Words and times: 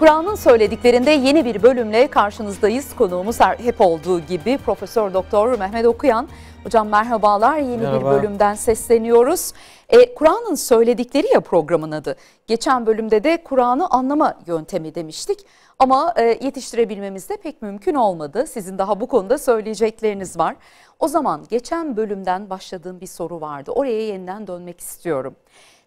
Kur'an'ın 0.00 0.34
söylediklerinde 0.34 1.10
yeni 1.10 1.44
bir 1.44 1.62
bölümle 1.62 2.06
karşınızdayız. 2.06 2.96
Konuğumuz 2.96 3.40
her- 3.40 3.58
hep 3.58 3.80
olduğu 3.80 4.20
gibi 4.20 4.58
Profesör 4.58 5.14
Doktor 5.14 5.58
Mehmet 5.58 5.86
Okuyan. 5.86 6.28
Hocam 6.64 6.88
merhabalar. 6.88 7.56
Yeni 7.58 7.76
Merhaba. 7.82 7.98
bir 8.00 8.04
bölümden 8.04 8.54
sesleniyoruz. 8.54 9.52
E, 9.88 10.14
Kur'an'ın 10.14 10.54
söyledikleri 10.54 11.26
ya 11.34 11.40
programın 11.40 11.90
adı. 11.92 12.16
Geçen 12.46 12.86
bölümde 12.86 13.24
de 13.24 13.42
Kur'an'ı 13.44 13.86
anlama 13.90 14.34
yöntemi 14.46 14.94
demiştik. 14.94 15.46
Ama 15.78 16.14
e, 16.16 16.24
yetiştirebilmemiz 16.24 17.28
de 17.28 17.36
pek 17.36 17.62
mümkün 17.62 17.94
olmadı. 17.94 18.46
Sizin 18.46 18.78
daha 18.78 19.00
bu 19.00 19.06
konuda 19.06 19.38
söyleyecekleriniz 19.38 20.38
var. 20.38 20.56
O 20.98 21.08
zaman 21.08 21.44
geçen 21.50 21.96
bölümden 21.96 22.50
başladığım 22.50 23.00
bir 23.00 23.06
soru 23.06 23.40
vardı. 23.40 23.70
Oraya 23.70 24.06
yeniden 24.06 24.46
dönmek 24.46 24.80
istiyorum. 24.80 25.36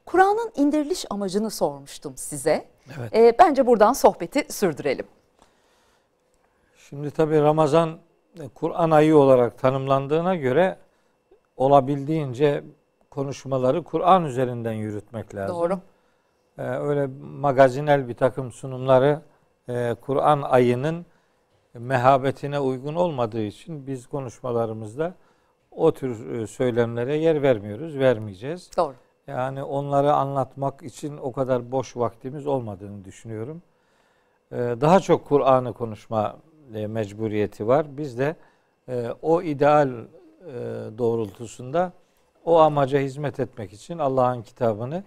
Kur'an'ın 0.05 0.51
indiriliş 0.55 1.05
amacını 1.09 1.49
sormuştum 1.49 2.13
size. 2.17 2.72
Evet. 2.97 3.15
E, 3.15 3.35
bence 3.39 3.67
buradan 3.67 3.93
sohbeti 3.93 4.53
sürdürelim. 4.53 5.05
Şimdi 6.77 7.11
tabii 7.11 7.41
Ramazan 7.41 7.99
e, 8.39 8.47
Kur'an 8.47 8.91
ayı 8.91 9.17
olarak 9.17 9.57
tanımlandığına 9.57 10.35
göre 10.35 10.77
olabildiğince 11.57 12.63
konuşmaları 13.09 13.83
Kur'an 13.83 14.25
üzerinden 14.25 14.73
yürütmek 14.73 15.35
lazım. 15.35 15.55
Doğru. 15.55 15.79
Ee, 16.57 16.61
öyle 16.61 17.09
magazinel 17.21 18.07
bir 18.07 18.13
takım 18.13 18.51
sunumları 18.51 19.21
e, 19.69 19.95
Kur'an 20.01 20.41
ayının 20.41 21.05
mehabetine 21.73 22.59
uygun 22.59 22.95
olmadığı 22.95 23.41
için 23.41 23.87
biz 23.87 24.07
konuşmalarımızda 24.07 25.13
o 25.71 25.91
tür 25.93 26.35
e, 26.35 26.47
söylemlere 26.47 27.15
yer 27.15 27.41
vermiyoruz, 27.41 27.97
vermeyeceğiz. 27.97 28.71
Doğru. 28.77 28.93
Yani 29.27 29.63
onları 29.63 30.13
anlatmak 30.13 30.83
için 30.83 31.17
o 31.17 31.31
kadar 31.31 31.71
boş 31.71 31.97
vaktimiz 31.97 32.47
olmadığını 32.47 33.05
düşünüyorum. 33.05 33.61
Ee, 34.51 34.55
Daha 34.57 34.99
çok 34.99 35.25
Kur'an'ı 35.25 35.73
konuşma 35.73 36.37
e, 36.73 36.87
mecburiyeti 36.87 37.67
var. 37.67 37.97
Biz 37.97 38.17
de 38.17 38.35
e, 38.89 39.07
o 39.21 39.41
ideal 39.41 39.89
e, 39.89 40.03
doğrultusunda 40.97 41.91
o 42.45 42.59
amaca 42.59 42.99
hizmet 42.99 43.39
etmek 43.39 43.73
için 43.73 43.97
Allah'ın 43.97 44.41
kitabını 44.41 45.03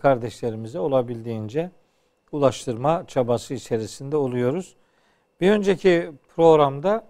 kardeşlerimize 0.00 0.78
olabildiğince 0.78 1.70
ulaştırma 2.32 3.04
çabası 3.06 3.54
içerisinde 3.54 4.16
oluyoruz. 4.16 4.76
Bir 5.40 5.50
önceki 5.50 6.12
programda 6.36 7.04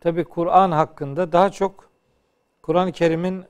tabi 0.00 0.24
Kur'an 0.24 0.70
hakkında 0.70 1.32
daha 1.32 1.50
çok 1.50 1.90
Kur'an-ı 2.62 2.92
Kerim'in 2.92 3.44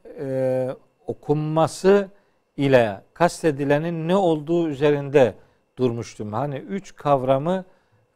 okunması 1.11 2.08
ile 2.56 3.03
kastedilenin 3.14 4.08
ne 4.08 4.16
olduğu 4.16 4.69
üzerinde 4.69 5.34
durmuştum. 5.77 6.33
Hani 6.33 6.56
üç 6.56 6.97
kavramı 6.97 7.64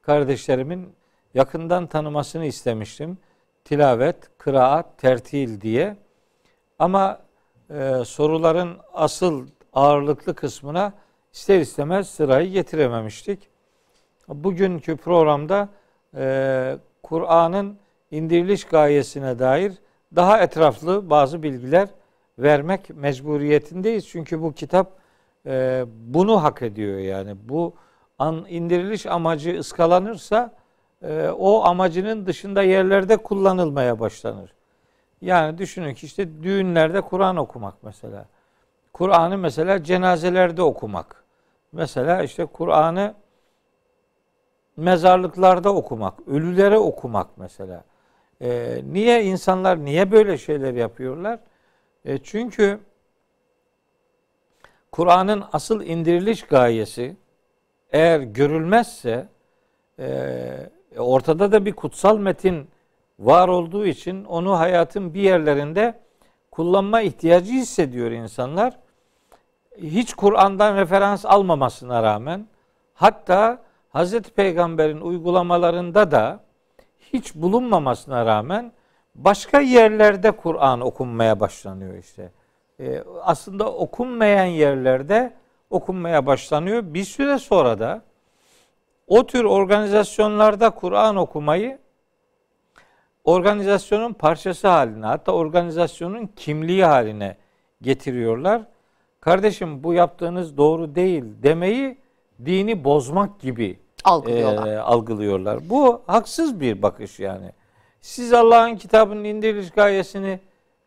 kardeşlerimin 0.02 0.94
yakından 1.34 1.86
tanımasını 1.86 2.46
istemiştim. 2.46 3.18
Tilavet, 3.64 4.16
kıraat, 4.38 4.98
tertil 4.98 5.60
diye. 5.60 5.96
Ama 6.78 7.20
e, 7.70 8.04
soruların 8.04 8.78
asıl 8.92 9.48
ağırlıklı 9.72 10.34
kısmına 10.34 10.92
ister 11.32 11.60
istemez 11.60 12.08
sırayı 12.08 12.50
getirememiştik. 12.50 13.48
Bugünkü 14.28 14.96
programda 14.96 15.68
e, 16.16 16.76
Kur'an'ın 17.02 17.78
indiriliş 18.10 18.64
gayesine 18.64 19.38
dair 19.38 19.72
daha 20.16 20.40
etraflı 20.40 21.10
bazı 21.10 21.42
bilgiler 21.42 21.88
vermek 22.38 22.90
mecburiyetindeyiz. 22.90 24.08
Çünkü 24.08 24.42
bu 24.42 24.52
kitap 24.52 24.92
e, 25.46 25.84
bunu 25.88 26.42
hak 26.42 26.62
ediyor 26.62 26.98
yani. 26.98 27.36
Bu 27.48 27.74
an, 28.18 28.46
indiriliş 28.48 29.06
amacı 29.06 29.58
ıskalanırsa 29.58 30.52
e, 31.02 31.28
o 31.28 31.64
amacının 31.64 32.26
dışında 32.26 32.62
yerlerde 32.62 33.16
kullanılmaya 33.16 34.00
başlanır. 34.00 34.54
Yani 35.20 35.58
düşünün 35.58 35.94
ki 35.94 36.06
işte 36.06 36.42
düğünlerde 36.42 37.00
Kur'an 37.00 37.36
okumak 37.36 37.74
mesela. 37.82 38.26
Kur'an'ı 38.92 39.38
mesela 39.38 39.84
cenazelerde 39.84 40.62
okumak. 40.62 41.24
Mesela 41.72 42.22
işte 42.22 42.46
Kur'an'ı 42.46 43.14
mezarlıklarda 44.76 45.74
okumak, 45.74 46.28
ölülere 46.28 46.78
okumak 46.78 47.26
mesela. 47.36 47.84
Ee, 48.40 48.80
niye 48.92 49.24
insanlar 49.24 49.84
niye 49.84 50.10
böyle 50.10 50.38
şeyler 50.38 50.74
yapıyorlar? 50.74 51.40
E, 52.04 52.18
çünkü 52.18 52.80
Kur'an'ın 54.92 55.44
asıl 55.52 55.82
indiriliş 55.82 56.42
gayesi 56.42 57.16
eğer 57.90 58.20
görülmezse 58.20 59.28
e, 59.98 60.70
ortada 60.98 61.52
da 61.52 61.64
bir 61.64 61.72
kutsal 61.72 62.18
metin 62.18 62.68
var 63.18 63.48
olduğu 63.48 63.86
için 63.86 64.24
onu 64.24 64.58
hayatın 64.58 65.14
bir 65.14 65.20
yerlerinde 65.20 66.00
kullanma 66.50 67.00
ihtiyacı 67.00 67.52
hissediyor 67.52 68.10
insanlar. 68.10 68.78
Hiç 69.78 70.14
Kur'an'dan 70.14 70.76
referans 70.76 71.26
almamasına 71.26 72.02
rağmen 72.02 72.46
hatta 72.94 73.62
Hazreti 73.88 74.30
Peygamber'in 74.30 75.00
uygulamalarında 75.00 76.10
da 76.10 76.40
hiç 77.12 77.34
bulunmamasına 77.34 78.26
rağmen 78.26 78.72
başka 79.14 79.60
yerlerde 79.60 80.30
Kur'an 80.30 80.80
okunmaya 80.80 81.40
başlanıyor 81.40 81.94
işte. 81.94 82.30
Ee, 82.80 83.02
aslında 83.22 83.72
okunmayan 83.72 84.44
yerlerde 84.44 85.32
okunmaya 85.70 86.26
başlanıyor. 86.26 86.82
Bir 86.86 87.04
süre 87.04 87.38
sonra 87.38 87.78
da 87.78 88.02
o 89.06 89.26
tür 89.26 89.44
organizasyonlarda 89.44 90.70
Kur'an 90.70 91.16
okumayı 91.16 91.78
organizasyonun 93.24 94.12
parçası 94.12 94.68
haline 94.68 95.06
hatta 95.06 95.32
organizasyonun 95.32 96.26
kimliği 96.36 96.84
haline 96.84 97.36
getiriyorlar. 97.82 98.62
Kardeşim 99.20 99.84
bu 99.84 99.94
yaptığınız 99.94 100.56
doğru 100.56 100.94
değil 100.94 101.24
demeyi 101.42 101.98
dini 102.44 102.84
bozmak 102.84 103.40
gibi 103.40 103.78
Algılıyorlar. 104.04 104.66
e, 104.66 104.80
algılıyorlar. 104.80 105.70
Bu 105.70 106.02
haksız 106.06 106.60
bir 106.60 106.82
bakış 106.82 107.20
yani. 107.20 107.52
Siz 108.04 108.32
Allah'ın 108.32 108.76
kitabının 108.76 109.24
indiriliş 109.24 109.70
gayesini 109.70 110.40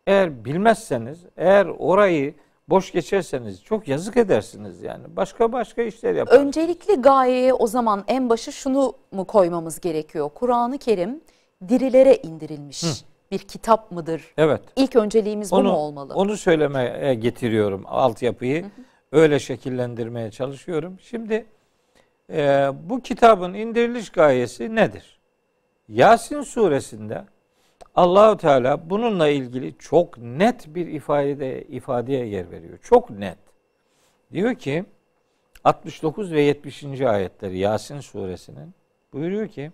eğer 0.07 0.45
bilmezseniz, 0.45 1.19
eğer 1.37 1.65
orayı 1.65 2.33
boş 2.69 2.91
geçerseniz 2.91 3.63
çok 3.63 3.87
yazık 3.87 4.17
edersiniz 4.17 4.81
yani. 4.81 5.03
Başka 5.15 5.51
başka 5.51 5.81
işler 5.81 6.15
yapar. 6.15 6.39
Öncelikli 6.39 6.95
gayeye 6.95 7.53
o 7.53 7.67
zaman 7.67 8.03
en 8.07 8.29
başı 8.29 8.51
şunu 8.51 8.93
mu 9.11 9.25
koymamız 9.25 9.79
gerekiyor? 9.79 10.29
Kur'an-ı 10.35 10.77
Kerim 10.77 11.21
dirilere 11.69 12.15
indirilmiş 12.15 12.83
bir 13.31 13.39
kitap 13.39 13.91
mıdır? 13.91 14.21
Evet. 14.37 14.61
İlk 14.75 14.95
önceliğimiz 14.95 15.51
bu 15.51 15.55
Onu, 15.55 15.71
mu 15.71 15.77
olmalı? 15.77 16.13
onu 16.13 16.37
söylemeye 16.37 17.13
getiriyorum 17.13 17.83
altyapıyı. 17.87 18.65
Öyle 19.11 19.39
şekillendirmeye 19.39 20.31
çalışıyorum. 20.31 20.97
Şimdi 21.01 21.45
e, 22.33 22.69
bu 22.89 23.01
kitabın 23.01 23.53
indiriliş 23.53 24.09
gayesi 24.09 24.75
nedir? 24.75 25.16
Yasin 25.89 26.41
suresinde 26.41 27.23
Allahu 27.95 28.37
Teala 28.37 28.89
bununla 28.89 29.27
ilgili 29.27 29.77
çok 29.79 30.17
net 30.17 30.75
bir 30.75 30.87
ifade 30.87 31.63
ifadeye 31.63 32.25
yer 32.25 32.51
veriyor. 32.51 32.77
Çok 32.83 33.09
net. 33.09 33.37
Diyor 34.31 34.55
ki 34.55 34.85
69 35.63 36.31
ve 36.31 36.41
70. 36.41 37.01
ayetleri 37.01 37.57
Yasin 37.57 37.99
suresinin 37.99 38.73
buyuruyor 39.13 39.47
ki 39.47 39.71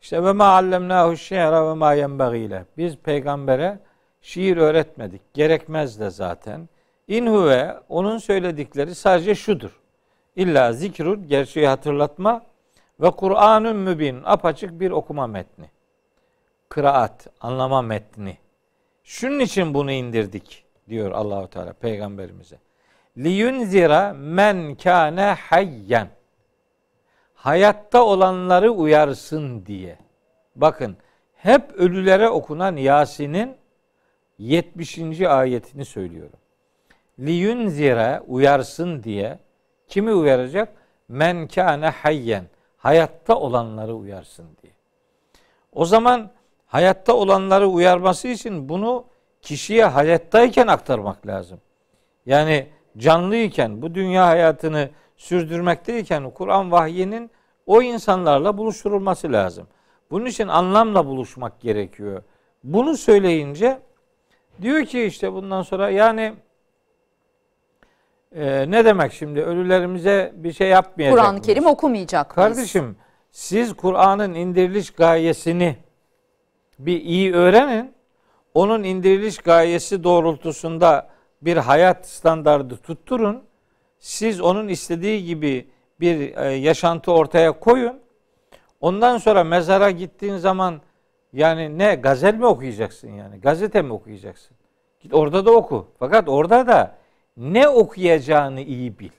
işte 0.00 0.24
ve 0.24 0.32
ma 0.32 0.44
allemnahu 0.44 1.16
şi'ra 1.16 1.70
ve 1.70 1.74
ma 1.74 1.92
yenbagile. 1.92 2.64
Biz 2.76 2.96
peygambere 2.96 3.78
şiir 4.22 4.56
öğretmedik. 4.56 5.34
Gerekmez 5.34 6.00
de 6.00 6.10
zaten. 6.10 6.68
İn 7.08 7.26
huve 7.26 7.76
onun 7.88 8.18
söyledikleri 8.18 8.94
sadece 8.94 9.34
şudur. 9.34 9.80
İlla 10.36 10.72
zikrun 10.72 11.28
gerçeği 11.28 11.66
hatırlatma 11.66 12.42
ve 13.00 13.10
Kur'an'ın 13.10 13.76
mübin 13.76 14.22
apaçık 14.24 14.80
bir 14.80 14.90
okuma 14.90 15.26
metni. 15.26 15.70
Kıraat, 16.68 17.26
anlama 17.40 17.82
metni. 17.82 18.38
Şunun 19.04 19.38
için 19.38 19.74
bunu 19.74 19.92
indirdik 19.92 20.64
diyor 20.88 21.12
Allahu 21.12 21.50
Teala 21.50 21.72
peygamberimize. 21.72 22.58
Liyunzira 23.16 24.12
men 24.12 24.74
kâne 24.74 25.36
hayyen. 25.40 26.08
Hayatta 27.34 28.04
olanları 28.04 28.70
uyarsın 28.70 29.66
diye. 29.66 29.98
Bakın 30.56 30.96
hep 31.36 31.72
ölülere 31.74 32.28
okunan 32.28 32.76
Yasin'in 32.76 33.56
70. 34.38 35.20
ayetini 35.20 35.84
söylüyorum. 35.84 36.38
Liyunzira 37.18 38.22
uyarsın 38.26 39.02
diye 39.02 39.38
kimi 39.86 40.12
uyaracak? 40.12 40.68
Men 41.08 41.48
kâne 41.48 41.88
hayyen. 41.88 42.44
Hayatta 42.78 43.38
olanları 43.38 43.94
uyarsın 43.94 44.46
diye. 44.62 44.72
O 45.72 45.84
zaman 45.84 46.30
hayatta 46.66 47.12
olanları 47.14 47.68
uyarması 47.68 48.28
için 48.28 48.68
bunu 48.68 49.04
kişiye 49.42 49.84
hayattayken 49.84 50.66
aktarmak 50.66 51.26
lazım. 51.26 51.60
Yani 52.26 52.66
canlıyken 52.96 53.82
bu 53.82 53.94
dünya 53.94 54.26
hayatını 54.26 54.90
sürdürmekteyken 55.16 56.30
Kur'an 56.30 56.72
vahyinin 56.72 57.30
o 57.66 57.82
insanlarla 57.82 58.58
buluşturulması 58.58 59.32
lazım. 59.32 59.66
Bunun 60.10 60.26
için 60.26 60.48
anlamla 60.48 61.06
buluşmak 61.06 61.60
gerekiyor. 61.60 62.22
Bunu 62.64 62.96
söyleyince 62.96 63.78
diyor 64.62 64.84
ki 64.84 65.02
işte 65.02 65.32
bundan 65.32 65.62
sonra 65.62 65.90
yani 65.90 66.34
e, 68.34 68.70
ne 68.70 68.84
demek 68.84 69.12
şimdi 69.12 69.42
ölülerimize 69.42 70.32
bir 70.34 70.52
şey 70.52 70.68
yapmayacak 70.68 71.18
Kur'an-ı 71.18 71.42
Kerim 71.42 71.66
okumayacak 71.66 72.36
mıyız? 72.36 72.56
Kardeşim 72.56 72.96
siz 73.30 73.76
Kur'an'ın 73.76 74.34
indiriliş 74.34 74.90
gayesini 74.90 75.76
bir 76.78 77.00
iyi 77.00 77.34
öğrenin. 77.34 77.94
Onun 78.54 78.82
indiriliş 78.82 79.38
gayesi 79.38 80.04
doğrultusunda 80.04 81.08
bir 81.42 81.56
hayat 81.56 82.08
standardı 82.08 82.76
tutturun. 82.76 83.42
Siz 83.98 84.40
onun 84.40 84.68
istediği 84.68 85.24
gibi 85.24 85.68
bir 86.00 86.36
e, 86.36 86.52
yaşantı 86.52 87.12
ortaya 87.12 87.60
koyun. 87.60 88.00
Ondan 88.80 89.18
sonra 89.18 89.44
mezara 89.44 89.90
gittiğin 89.90 90.36
zaman 90.36 90.80
yani 91.32 91.78
ne 91.78 91.94
gazel 91.94 92.34
mi 92.34 92.46
okuyacaksın 92.46 93.08
yani? 93.08 93.40
Gazete 93.40 93.82
mi 93.82 93.92
okuyacaksın? 93.92 94.56
Git 95.00 95.14
orada 95.14 95.46
da 95.46 95.50
oku. 95.50 95.86
Fakat 95.98 96.28
orada 96.28 96.66
da 96.66 96.97
ne 97.38 97.68
okuyacağını 97.68 98.60
iyi 98.60 98.98
bil. 98.98 99.10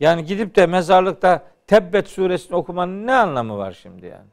Yani 0.00 0.24
gidip 0.24 0.56
de 0.56 0.66
mezarlıkta 0.66 1.42
Tebbet 1.66 2.08
suresini 2.08 2.56
okumanın 2.56 3.06
ne 3.06 3.14
anlamı 3.14 3.58
var 3.58 3.78
şimdi 3.82 4.06
yani? 4.06 4.26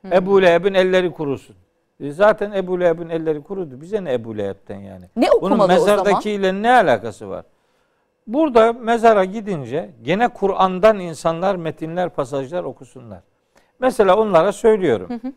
Hmm. 0.00 0.12
Ebu 0.12 0.42
Leheb'in 0.42 0.74
elleri 0.74 1.12
kurusun. 1.12 1.56
E 2.00 2.10
zaten 2.10 2.52
Ebu 2.52 2.80
Leheb'in 2.80 3.08
elleri 3.08 3.42
kurudu. 3.42 3.80
Bize 3.80 4.04
ne 4.04 4.12
Ebu 4.12 4.38
Leheb'ten 4.38 4.78
yani? 4.78 5.04
Ne 5.16 5.30
okumalı 5.30 5.58
Bunun 5.58 5.68
mezardakiyle 5.68 6.62
ne 6.62 6.70
alakası 6.70 7.30
var? 7.30 7.44
Burada 8.26 8.72
mezara 8.72 9.24
gidince 9.24 9.90
gene 10.02 10.28
Kur'an'dan 10.28 10.98
insanlar 10.98 11.56
metinler, 11.56 12.08
pasajlar 12.08 12.64
okusunlar. 12.64 13.20
Mesela 13.78 14.16
onlara 14.16 14.52
söylüyorum. 14.52 15.08
Hı 15.10 15.28
hı. 15.28 15.32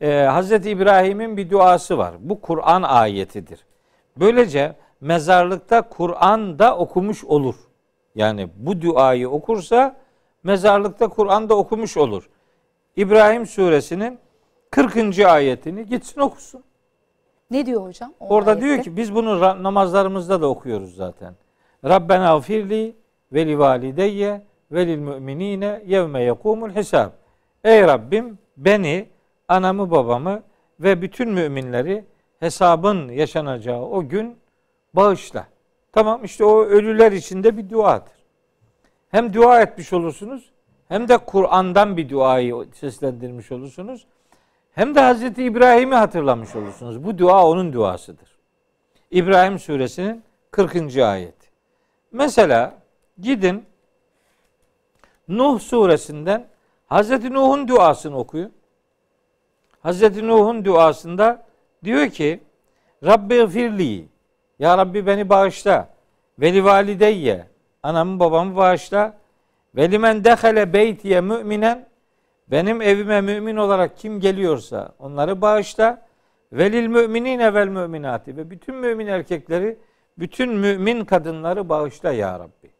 Ee, 0.00 0.24
Hazreti 0.24 0.70
İbrahim'in 0.70 1.36
bir 1.36 1.50
duası 1.50 1.98
var. 1.98 2.14
Bu 2.20 2.40
Kur'an 2.40 2.82
ayetidir. 2.82 3.60
Böylece 4.16 4.74
mezarlıkta 5.06 5.82
Kur'an 5.82 6.58
da 6.58 6.76
okumuş 6.76 7.24
olur. 7.24 7.54
Yani 8.14 8.48
bu 8.56 8.82
duayı 8.82 9.30
okursa 9.30 9.96
mezarlıkta 10.42 11.08
Kur'an'da 11.08 11.56
okumuş 11.56 11.96
olur. 11.96 12.28
İbrahim 12.96 13.46
suresinin 13.46 14.18
40. 14.70 15.18
ayetini 15.18 15.86
gitsin 15.86 16.20
okusun. 16.20 16.64
Ne 17.50 17.66
diyor 17.66 17.82
hocam? 17.82 18.12
Orada 18.20 18.50
ayette? 18.50 18.66
diyor 18.66 18.82
ki 18.82 18.96
biz 18.96 19.14
bunu 19.14 19.40
namazlarımızda 19.62 20.40
da 20.40 20.46
okuyoruz 20.46 20.94
zaten. 20.94 21.34
Rabbena 21.84 22.40
firli 22.40 22.96
ve 23.32 23.46
li 23.46 23.58
valideyye 23.58 24.42
ve 24.72 24.86
lil 24.86 24.98
müminine 24.98 25.82
yevme 25.86 26.22
yekumul 26.22 26.70
hesab. 26.70 27.10
Ey 27.64 27.82
Rabbim 27.82 28.38
beni, 28.56 29.08
anamı, 29.48 29.90
babamı 29.90 30.42
ve 30.80 31.02
bütün 31.02 31.30
müminleri 31.30 32.04
hesabın 32.40 33.08
yaşanacağı 33.08 33.82
o 33.82 34.08
gün 34.08 34.36
bağışla. 34.96 35.46
Tamam 35.92 36.24
işte 36.24 36.44
o 36.44 36.62
ölüler 36.62 37.12
içinde 37.12 37.56
bir 37.56 37.70
duadır. 37.70 38.12
Hem 39.10 39.32
dua 39.34 39.60
etmiş 39.60 39.92
olursunuz 39.92 40.50
hem 40.88 41.08
de 41.08 41.18
Kur'an'dan 41.18 41.96
bir 41.96 42.08
duayı 42.08 42.54
seslendirmiş 42.74 43.52
olursunuz. 43.52 44.06
Hem 44.72 44.94
de 44.94 45.00
Hazreti 45.00 45.44
İbrahim'i 45.44 45.94
hatırlamış 45.94 46.56
olursunuz. 46.56 47.04
Bu 47.04 47.18
dua 47.18 47.46
onun 47.46 47.72
duasıdır. 47.72 48.28
İbrahim 49.10 49.58
suresinin 49.58 50.22
40. 50.50 50.96
ayeti. 50.96 51.46
Mesela 52.12 52.74
gidin 53.20 53.64
Nuh 55.28 55.60
suresinden 55.60 56.48
Hazreti 56.86 57.32
Nuh'un 57.32 57.68
duasını 57.68 58.18
okuyun. 58.18 58.52
Hazreti 59.80 60.28
Nuh'un 60.28 60.64
duasında 60.64 61.46
diyor 61.84 62.08
ki 62.08 62.40
Rabbi 63.04 63.46
firli 63.48 64.08
Ya 64.58 64.78
Rabbi 64.78 65.06
beni 65.06 65.28
bağışla. 65.28 65.88
Veli 66.38 66.64
valideyye 66.64 67.46
Anamı 67.82 68.20
babamı 68.20 68.56
bağışla. 68.56 69.18
Ve 69.76 69.90
limen 69.90 70.24
dehale 70.24 70.72
beytiye 70.72 71.20
müminen 71.20 71.88
benim 72.50 72.82
evime 72.82 73.20
mümin 73.20 73.56
olarak 73.56 73.98
kim 73.98 74.20
geliyorsa 74.20 74.94
onları 74.98 75.40
bağışla. 75.40 76.06
Velil 76.52 76.86
müminine 76.86 77.54
vel 77.54 77.68
müminati 77.68 78.36
ve 78.36 78.50
bütün 78.50 78.74
mümin 78.74 79.06
erkekleri, 79.06 79.78
bütün 80.18 80.52
mümin 80.52 81.04
kadınları 81.04 81.68
bağışla 81.68 82.12
ya 82.12 82.38
Rabbi. 82.38 82.70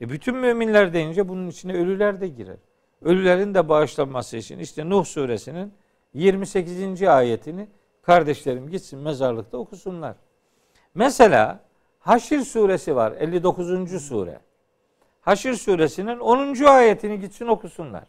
E 0.00 0.10
bütün 0.10 0.36
müminler 0.36 0.92
deyince 0.92 1.28
bunun 1.28 1.48
içine 1.48 1.72
ölüler 1.74 2.20
de 2.20 2.28
girer. 2.28 2.56
Ölülerin 3.02 3.54
de 3.54 3.68
bağışlanması 3.68 4.36
için 4.36 4.58
işte 4.58 4.88
Nuh 4.90 5.04
suresinin 5.04 5.72
28. 6.14 7.02
ayetini 7.02 7.68
kardeşlerim 8.02 8.68
gitsin 8.70 8.98
mezarlıkta 8.98 9.58
okusunlar. 9.58 10.16
Mesela 10.96 11.60
Haşir 11.98 12.40
suresi 12.40 12.96
var 12.96 13.12
59. 13.18 14.06
sure. 14.08 14.38
Haşir 15.20 15.54
suresinin 15.54 16.18
10. 16.18 16.64
ayetini 16.64 17.20
gitsin 17.20 17.46
okusunlar. 17.46 18.04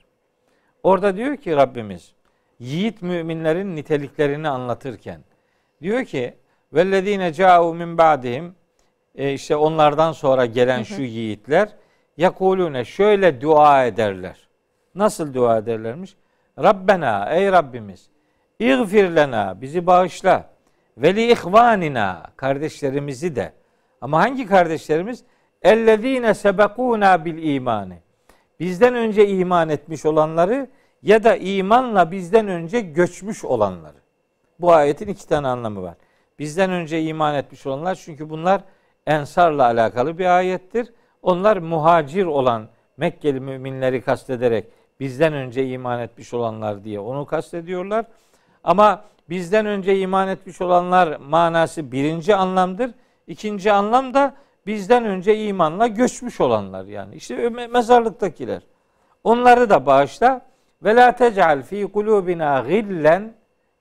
Orada 0.83 1.17
diyor 1.17 1.37
ki 1.37 1.55
Rabbimiz 1.55 2.13
yiğit 2.59 3.01
müminlerin 3.01 3.75
niteliklerini 3.75 4.49
anlatırken 4.49 5.21
diyor 5.81 6.05
ki 6.05 6.33
vellezine 6.73 7.33
ca'u 7.33 7.73
min 7.73 7.97
ba'dihim 7.97 8.55
e 9.15 9.33
işte 9.33 9.55
onlardan 9.55 10.11
sonra 10.11 10.45
gelen 10.45 10.83
şu 10.83 11.01
yiğitler 11.01 11.69
yakulune 12.17 12.85
şöyle 12.85 13.41
dua 13.41 13.85
ederler. 13.85 14.47
Nasıl 14.95 15.33
dua 15.33 15.57
ederlermiş? 15.57 16.15
Rabbena 16.59 17.29
ey 17.29 17.51
Rabbimiz 17.51 18.09
İğfir 18.59 19.15
lena 19.15 19.61
bizi 19.61 19.87
bağışla. 19.87 20.56
Ve 20.97 21.15
li 21.15 21.31
ihvanina 21.31 22.23
kardeşlerimizi 22.35 23.35
de. 23.35 23.53
Ama 24.01 24.19
hangi 24.19 24.45
kardeşlerimiz? 24.45 25.23
Ellezine 25.61 26.33
sebekuna 26.33 27.25
bil 27.25 27.55
imani. 27.55 27.99
Bizden 28.59 28.95
önce 28.95 29.27
iman 29.27 29.69
etmiş 29.69 30.05
olanları 30.05 30.69
ya 31.01 31.23
da 31.23 31.35
imanla 31.35 32.11
bizden 32.11 32.47
önce 32.47 32.81
göçmüş 32.81 33.45
olanları. 33.45 33.97
Bu 34.59 34.73
ayetin 34.73 35.07
iki 35.07 35.27
tane 35.27 35.47
anlamı 35.47 35.81
var. 35.81 35.95
Bizden 36.39 36.71
önce 36.71 37.01
iman 37.01 37.35
etmiş 37.35 37.65
olanlar 37.65 37.95
çünkü 37.95 38.29
bunlar 38.29 38.61
ensarla 39.05 39.65
alakalı 39.65 40.17
bir 40.17 40.37
ayettir. 40.37 40.93
Onlar 41.21 41.57
muhacir 41.57 42.25
olan 42.25 42.67
Mekkeli 42.97 43.39
müminleri 43.39 44.01
kastederek 44.01 44.65
bizden 44.99 45.33
önce 45.33 45.67
iman 45.67 45.99
etmiş 45.99 46.33
olanlar 46.33 46.83
diye 46.83 46.99
onu 46.99 47.25
kastediyorlar. 47.25 48.05
Ama 48.67 49.03
bizden 49.29 49.65
önce 49.65 49.99
iman 49.99 50.27
etmiş 50.27 50.61
olanlar 50.61 51.17
manası 51.17 51.91
birinci 51.91 52.35
anlamdır. 52.35 52.91
İkinci 53.27 53.71
anlam 53.71 54.13
da 54.13 54.35
bizden 54.65 55.05
önce 55.05 55.45
imanla 55.45 55.87
göçmüş 55.87 56.41
olanlar 56.41 56.85
yani. 56.85 57.15
İşte 57.15 57.49
mezarlıktakiler. 57.49 58.61
Onları 59.23 59.69
da 59.69 59.85
bağışla. 59.85 60.41
Ve 60.83 60.95
la 60.95 61.15
tec'al 61.15 61.63
fi 61.63 61.87
kulubina 61.87 62.65
gillen 62.69 63.33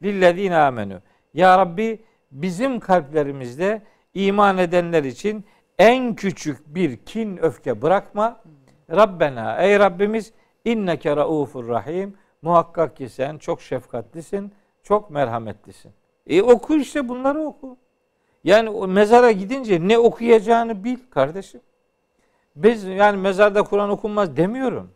lillezine 0.02 0.56
amenu. 0.56 1.00
Ya 1.34 1.58
Rabbi 1.58 2.02
bizim 2.30 2.80
kalplerimizde 2.80 3.82
iman 4.14 4.58
edenler 4.58 5.04
için 5.04 5.44
en 5.78 6.14
küçük 6.14 6.74
bir 6.74 6.96
kin 6.96 7.36
öfke 7.36 7.82
bırakma. 7.82 8.40
Rabbena 8.90 9.56
ey 9.56 9.78
Rabbimiz 9.78 10.32
inneke 10.64 11.16
raufur 11.16 11.68
rahim. 11.68 12.16
Muhakkak 12.42 12.96
ki 12.96 13.08
sen 13.08 13.38
çok 13.38 13.62
şefkatlisin, 13.62 14.52
çok 14.88 15.10
merhametlisin. 15.10 15.92
E 16.26 16.42
oku 16.42 16.76
işte 16.76 17.08
bunları 17.08 17.42
oku. 17.42 17.76
Yani 18.44 18.70
o 18.70 18.88
mezara 18.88 19.30
gidince 19.30 19.88
ne 19.88 19.98
okuyacağını 19.98 20.84
bil 20.84 20.96
kardeşim. 21.10 21.60
Biz 22.56 22.84
yani 22.84 23.16
mezarda 23.16 23.62
Kur'an 23.62 23.90
okunmaz 23.90 24.36
demiyorum. 24.36 24.90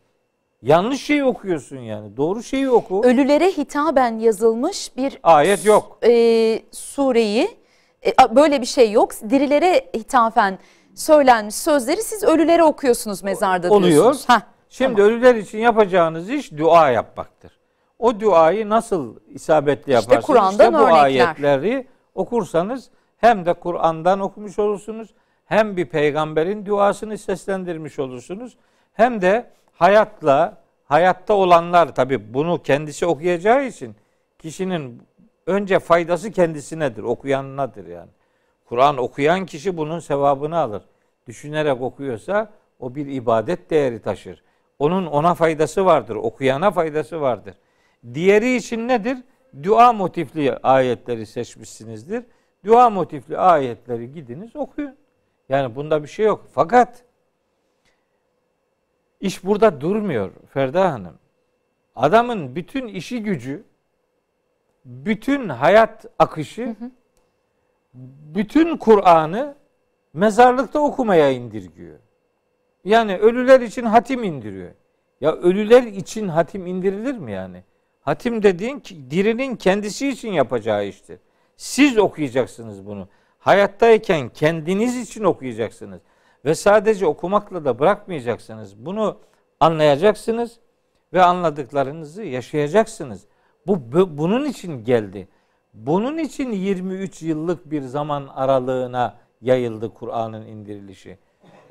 Yanlış 0.63 1.03
şeyi 1.03 1.25
okuyorsun 1.25 1.79
yani. 1.79 2.17
Doğru 2.17 2.43
şeyi 2.43 2.71
oku. 2.71 3.03
Ölülere 3.05 3.47
hitaben 3.51 4.19
yazılmış 4.19 4.97
bir 4.97 5.19
ayet 5.23 5.65
yok. 5.67 5.99
E, 6.03 6.13
sureyi 6.73 7.49
e, 8.07 8.37
böyle 8.37 8.61
bir 8.61 8.67
şey 8.67 8.93
yok. 8.93 9.13
Dirilere 9.31 9.91
hitaben 9.97 10.59
söylenmiş 10.95 11.55
sözleri 11.55 12.03
siz 12.03 12.25
ölülere 12.25 12.65
okuyorsunuz 12.65 13.23
mezarda 13.23 13.71
Oluyor. 13.71 13.93
diyorsunuz. 13.93 14.29
Heh, 14.29 14.41
Şimdi 14.69 14.97
tamam. 14.97 15.11
ölüler 15.11 15.35
için 15.35 15.59
yapacağınız 15.59 16.31
iş 16.31 16.53
dua 16.53 16.91
yapmaktır. 16.91 17.60
O 18.01 18.21
duayı 18.21 18.69
nasıl 18.69 19.17
isabetli 19.29 19.93
yaparsınız? 19.93 20.21
İşte 20.21 20.33
Kur'an'dan 20.33 20.73
işte 20.73 20.73
bu 20.73 20.83
örnekler. 20.83 21.03
ayetleri 21.03 21.87
okursanız 22.15 22.91
hem 23.17 23.47
de 23.47 23.53
Kur'an'dan 23.53 24.21
okumuş 24.21 24.59
olursunuz, 24.59 25.15
hem 25.45 25.77
bir 25.77 25.87
peygamberin 25.87 26.67
duasını 26.67 27.19
seslendirmiş 27.19 27.99
olursunuz, 27.99 28.57
hem 28.93 29.23
de 29.23 29.51
hayatla, 29.73 30.57
hayatta 30.85 31.35
olanlar 31.35 31.95
tabi 31.95 32.35
bunu 32.35 32.63
kendisi 32.63 33.07
okuyacağı 33.07 33.65
için 33.67 33.97
kişinin 34.39 35.03
önce 35.47 35.79
faydası 35.79 36.31
kendisinedir, 36.31 37.03
okuyanınadır 37.03 37.87
yani. 37.87 38.11
Kur'an 38.65 38.97
okuyan 38.97 39.47
kişi 39.47 39.77
bunun 39.77 39.99
sevabını 39.99 40.59
alır. 40.59 40.83
Düşünerek 41.27 41.83
okuyorsa 41.83 42.51
O 42.81 42.95
bir 42.95 43.07
ibadet 43.07 43.71
değeri 43.71 44.03
taşır. 44.03 44.43
Onun 44.79 45.07
ona 45.07 45.35
faydası 45.35 45.85
vardır, 45.85 46.17
okuyana 46.17 46.71
faydası 46.71 47.21
vardır. 47.21 47.55
Diğeri 48.15 48.57
için 48.57 48.89
nedir? 48.89 49.19
Dua 49.63 49.93
motifli 49.93 50.57
ayetleri 50.57 51.27
seçmişsinizdir. 51.27 52.25
Dua 52.65 52.91
motifli 52.91 53.39
ayetleri 53.39 54.13
gidiniz 54.13 54.57
okuyun. 54.57 54.97
Yani 55.49 55.75
bunda 55.75 56.03
bir 56.03 56.09
şey 56.09 56.27
yok. 56.27 56.47
Fakat 56.53 57.05
iş 59.21 59.45
burada 59.45 59.81
durmuyor 59.81 60.31
Ferda 60.49 60.93
Hanım. 60.93 61.19
Adamın 61.97 62.57
bütün 62.57 62.87
işi 62.87 63.23
gücü, 63.23 63.65
bütün 64.85 65.49
hayat 65.49 66.07
akışı, 66.19 66.67
hı 66.67 66.71
hı. 66.71 66.91
bütün 68.35 68.77
Kur'an'ı 68.77 69.55
mezarlıkta 70.13 70.81
okumaya 70.81 71.31
indirgiyor. 71.31 71.99
Yani 72.85 73.19
ölüler 73.19 73.61
için 73.61 73.85
hatim 73.85 74.25
indiriyor. 74.25 74.71
Ya 75.21 75.33
ölüler 75.33 75.83
için 75.83 76.29
hatim 76.29 76.67
indirilir 76.67 77.19
mi 77.19 77.33
yani? 77.33 77.65
Hatim 78.01 78.43
dediğin 78.43 78.83
dirinin 79.11 79.57
kendisi 79.57 80.09
için 80.09 80.33
yapacağı 80.33 80.87
iştir. 80.87 81.19
Siz 81.57 81.99
okuyacaksınız 81.99 82.87
bunu. 82.87 83.09
Hayattayken 83.39 84.29
kendiniz 84.29 84.97
için 84.97 85.25
okuyacaksınız. 85.25 86.01
Ve 86.45 86.55
sadece 86.55 87.07
okumakla 87.07 87.65
da 87.65 87.79
bırakmayacaksınız. 87.79 88.87
Bunu 88.87 89.19
anlayacaksınız 89.61 90.59
ve 91.13 91.23
anladıklarınızı 91.23 92.23
yaşayacaksınız. 92.23 93.25
Bu, 93.67 93.93
bu 93.93 94.19
bunun 94.19 94.45
için 94.45 94.85
geldi. 94.85 95.29
Bunun 95.75 96.19
için 96.19 96.53
23 96.53 97.23
yıllık 97.23 97.71
bir 97.71 97.83
zaman 97.83 98.27
aralığına 98.27 99.17
yayıldı 99.41 99.95
Kur'an'ın 99.95 100.47
indirilişi. 100.47 101.19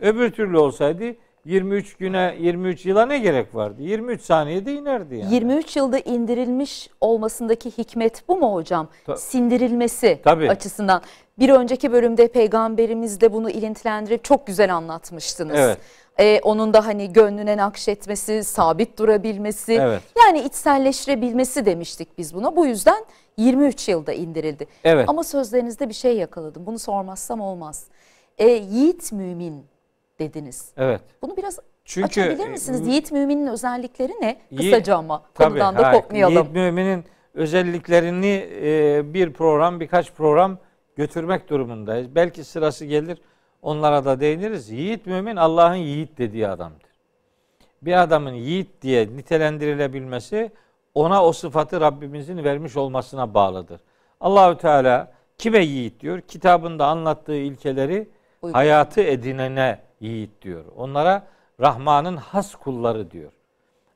Öbür 0.01 0.31
türlü 0.31 0.57
olsaydı 0.57 1.15
23 1.45 1.97
güne 1.97 2.35
23 2.39 2.85
yıla 2.85 3.05
ne 3.05 3.19
gerek 3.19 3.55
vardı? 3.55 3.81
23 3.81 4.21
saniyede 4.21 4.73
inerdi 4.73 5.15
yani. 5.15 5.33
23 5.33 5.75
yılda 5.75 5.99
indirilmiş 5.99 6.89
olmasındaki 7.01 7.77
hikmet 7.77 8.27
bu 8.27 8.37
mu 8.37 8.53
hocam? 8.53 8.87
Ta- 9.05 9.17
Sindirilmesi 9.17 10.19
Tabii. 10.23 10.49
açısından. 10.49 11.01
Bir 11.39 11.49
önceki 11.49 11.91
bölümde 11.91 12.27
peygamberimiz 12.27 13.21
de 13.21 13.33
bunu 13.33 13.49
ilintilendirip 13.49 14.23
çok 14.23 14.47
güzel 14.47 14.75
anlatmıştınız. 14.75 15.59
Evet. 15.59 15.77
Ee, 16.19 16.39
onun 16.43 16.73
da 16.73 16.85
hani 16.85 17.13
gönlüne 17.13 17.57
nakşetmesi, 17.57 18.43
sabit 18.43 18.99
durabilmesi, 18.99 19.73
evet. 19.73 20.01
yani 20.17 20.39
içselleştirebilmesi 20.39 21.65
demiştik 21.65 22.17
biz 22.17 22.33
buna. 22.33 22.55
Bu 22.55 22.65
yüzden 22.65 23.05
23 23.37 23.89
yılda 23.89 24.13
indirildi. 24.13 24.67
Evet. 24.83 25.09
Ama 25.09 25.23
sözlerinizde 25.23 25.89
bir 25.89 25.93
şey 25.93 26.17
yakaladım. 26.17 26.65
Bunu 26.65 26.79
sormazsam 26.79 27.41
olmaz. 27.41 27.85
E, 28.37 28.47
yiğit 28.49 29.11
mümin 29.11 29.65
dediniz. 30.19 30.71
Evet. 30.77 31.01
Bunu 31.21 31.37
biraz 31.37 31.59
Çünkü, 31.85 32.21
açabilir 32.21 32.47
misiniz? 32.49 32.87
Yiğit 32.87 33.11
müminin 33.11 33.47
özellikleri 33.47 34.11
ne? 34.21 34.41
Kısaca 34.57 34.97
ama 34.97 35.23
konudan 35.37 35.75
tabii, 35.75 35.85
da 35.85 35.91
kopmayalım. 35.91 36.33
Yiğit 36.33 36.51
müminin 36.51 37.05
özelliklerini 37.33 38.49
e, 38.61 39.01
bir 39.13 39.33
program 39.33 39.79
birkaç 39.79 40.13
program 40.13 40.57
götürmek 40.95 41.49
durumundayız. 41.49 42.15
Belki 42.15 42.43
sırası 42.43 42.85
gelir 42.85 43.21
onlara 43.61 44.05
da 44.05 44.19
değiniriz. 44.19 44.69
Yiğit 44.69 45.05
mümin 45.05 45.35
Allah'ın 45.35 45.75
yiğit 45.75 46.17
dediği 46.17 46.47
adamdır. 46.47 46.89
Bir 47.81 48.01
adamın 48.01 48.33
yiğit 48.33 48.81
diye 48.81 49.07
nitelendirilebilmesi 49.07 50.51
ona 50.95 51.25
o 51.25 51.31
sıfatı 51.31 51.81
Rabbimizin 51.81 52.43
vermiş 52.43 52.77
olmasına 52.77 53.33
bağlıdır. 53.33 53.81
Allahü 54.19 54.57
Teala 54.57 55.11
kime 55.37 55.59
yiğit 55.59 55.99
diyor? 55.99 56.21
Kitabında 56.21 56.87
anlattığı 56.87 57.35
ilkeleri 57.35 58.09
Uygun. 58.41 58.53
hayatı 58.53 59.01
edinene 59.01 59.79
yiğit 59.99 60.41
diyor. 60.41 60.65
Onlara 60.75 61.27
Rahman'ın 61.59 62.17
has 62.17 62.55
kulları 62.55 63.11
diyor. 63.11 63.31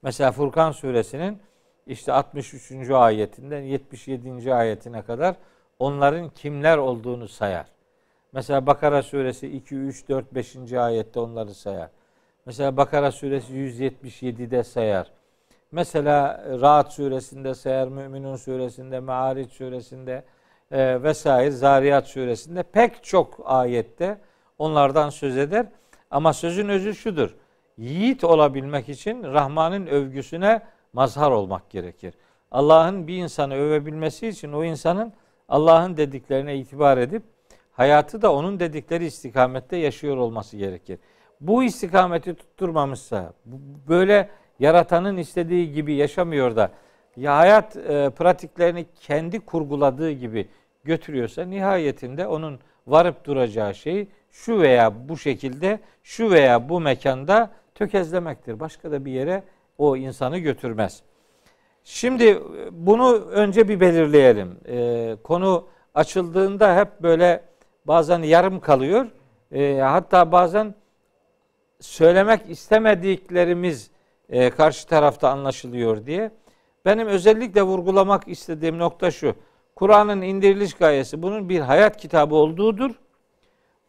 Mesela 0.02 0.32
Furkan 0.32 0.72
suresinin 0.72 1.42
işte 1.88 2.14
63. 2.14 2.90
ayetinden 2.90 3.62
77. 3.62 4.54
ayetine 4.54 5.02
kadar 5.02 5.36
onların 5.80 6.30
kimler 6.30 6.78
olduğunu 6.78 7.28
sayar. 7.28 7.66
Mesela 8.34 8.68
Bakara 8.68 9.04
suresi 9.04 9.48
2, 9.48 9.76
3, 9.76 10.10
4, 10.10 10.36
5. 10.36 10.74
ayette 10.74 11.20
onları 11.20 11.54
sayar. 11.54 11.90
Mesela 12.46 12.78
Bakara 12.78 13.12
suresi 13.12 13.54
177'de 13.54 14.64
sayar. 14.64 15.12
Mesela 15.72 16.46
Rahat 16.62 16.94
suresinde 16.94 17.56
sayar, 17.56 17.88
Müminun 17.88 18.36
suresinde, 18.36 19.00
Me'ariç 19.00 19.52
suresinde 19.52 20.24
e, 20.72 21.04
vesaire, 21.04 21.52
Zariyat 21.52 22.08
suresinde 22.08 22.64
pek 22.64 23.04
çok 23.04 23.40
ayette 23.46 24.18
onlardan 24.58 25.10
söz 25.10 25.38
eder. 25.38 25.66
Ama 26.14 26.34
sözün 26.34 26.70
özü 26.70 26.96
şudur. 26.96 27.36
Yiğit 27.78 28.24
olabilmek 28.24 28.90
için 28.90 29.24
Rahman'ın 29.24 29.88
övgüsüne 29.88 30.62
mazhar 30.94 31.32
olmak 31.32 31.70
gerekir. 31.70 32.14
Allah'ın 32.52 33.08
bir 33.08 33.18
insanı 33.18 33.56
övebilmesi 33.56 34.28
için 34.28 34.54
o 34.54 34.64
insanın 34.64 35.14
Allah'ın 35.50 35.98
dediklerine 35.98 36.58
itibar 36.58 36.98
edip 36.98 37.24
hayatı 37.72 38.22
da 38.22 38.34
onun 38.34 38.60
dedikleri 38.60 39.06
istikamette 39.06 39.78
yaşıyor 39.78 40.18
olması 40.18 40.58
gerekir. 40.58 41.00
Bu 41.42 41.64
istikameti 41.64 42.34
tutturmamışsa, 42.34 43.34
böyle 43.88 44.30
yaratanın 44.60 45.18
istediği 45.18 45.74
gibi 45.74 45.94
yaşamıyor 45.94 46.56
da 46.56 46.72
ya 47.18 47.38
hayat 47.38 47.76
e, 47.76 48.10
pratiklerini 48.10 48.86
kendi 49.02 49.40
kurguladığı 49.40 50.12
gibi 50.12 50.48
götürüyorsa 50.84 51.46
nihayetinde 51.46 52.28
onun 52.28 52.60
varıp 52.88 53.26
duracağı 53.26 53.76
şey 53.76 54.08
şu 54.34 54.62
veya 54.62 55.10
bu 55.10 55.18
şekilde 55.18 55.80
şu 56.04 56.32
veya 56.32 56.70
bu 56.70 56.80
mekanda 56.80 57.52
tökezlemektir. 57.76 58.60
Başka 58.60 58.92
da 58.92 59.06
bir 59.06 59.12
yere 59.12 59.44
o 59.78 59.98
insanı 59.98 60.38
götürmez. 60.38 61.04
Şimdi 61.84 62.24
e, 62.24 62.40
bunu 62.72 63.16
önce 63.16 63.68
bir 63.68 63.80
belirleyelim. 63.80 64.58
Ee, 64.68 65.16
konu 65.24 65.68
açıldığında 65.94 66.76
hep 66.78 67.04
böyle 67.04 67.44
bazen 67.86 68.20
yarım 68.22 68.60
kalıyor. 68.60 69.06
Ee, 69.52 69.80
hatta 69.80 70.32
bazen 70.32 70.76
söylemek 71.80 72.50
istemediklerimiz 72.50 73.92
e, 74.30 74.50
karşı 74.50 74.88
tarafta 74.88 75.30
anlaşılıyor 75.30 76.06
diye. 76.06 76.32
Benim 76.86 77.08
özellikle 77.08 77.64
vurgulamak 77.64 78.28
istediğim 78.28 78.80
nokta 78.80 79.12
şu. 79.12 79.36
Kur'an'ın 79.76 80.22
indiriliş 80.22 80.74
gayesi 80.74 81.22
bunun 81.22 81.50
bir 81.50 81.60
hayat 81.60 81.98
kitabı 81.98 82.36
olduğudur. 82.36 82.92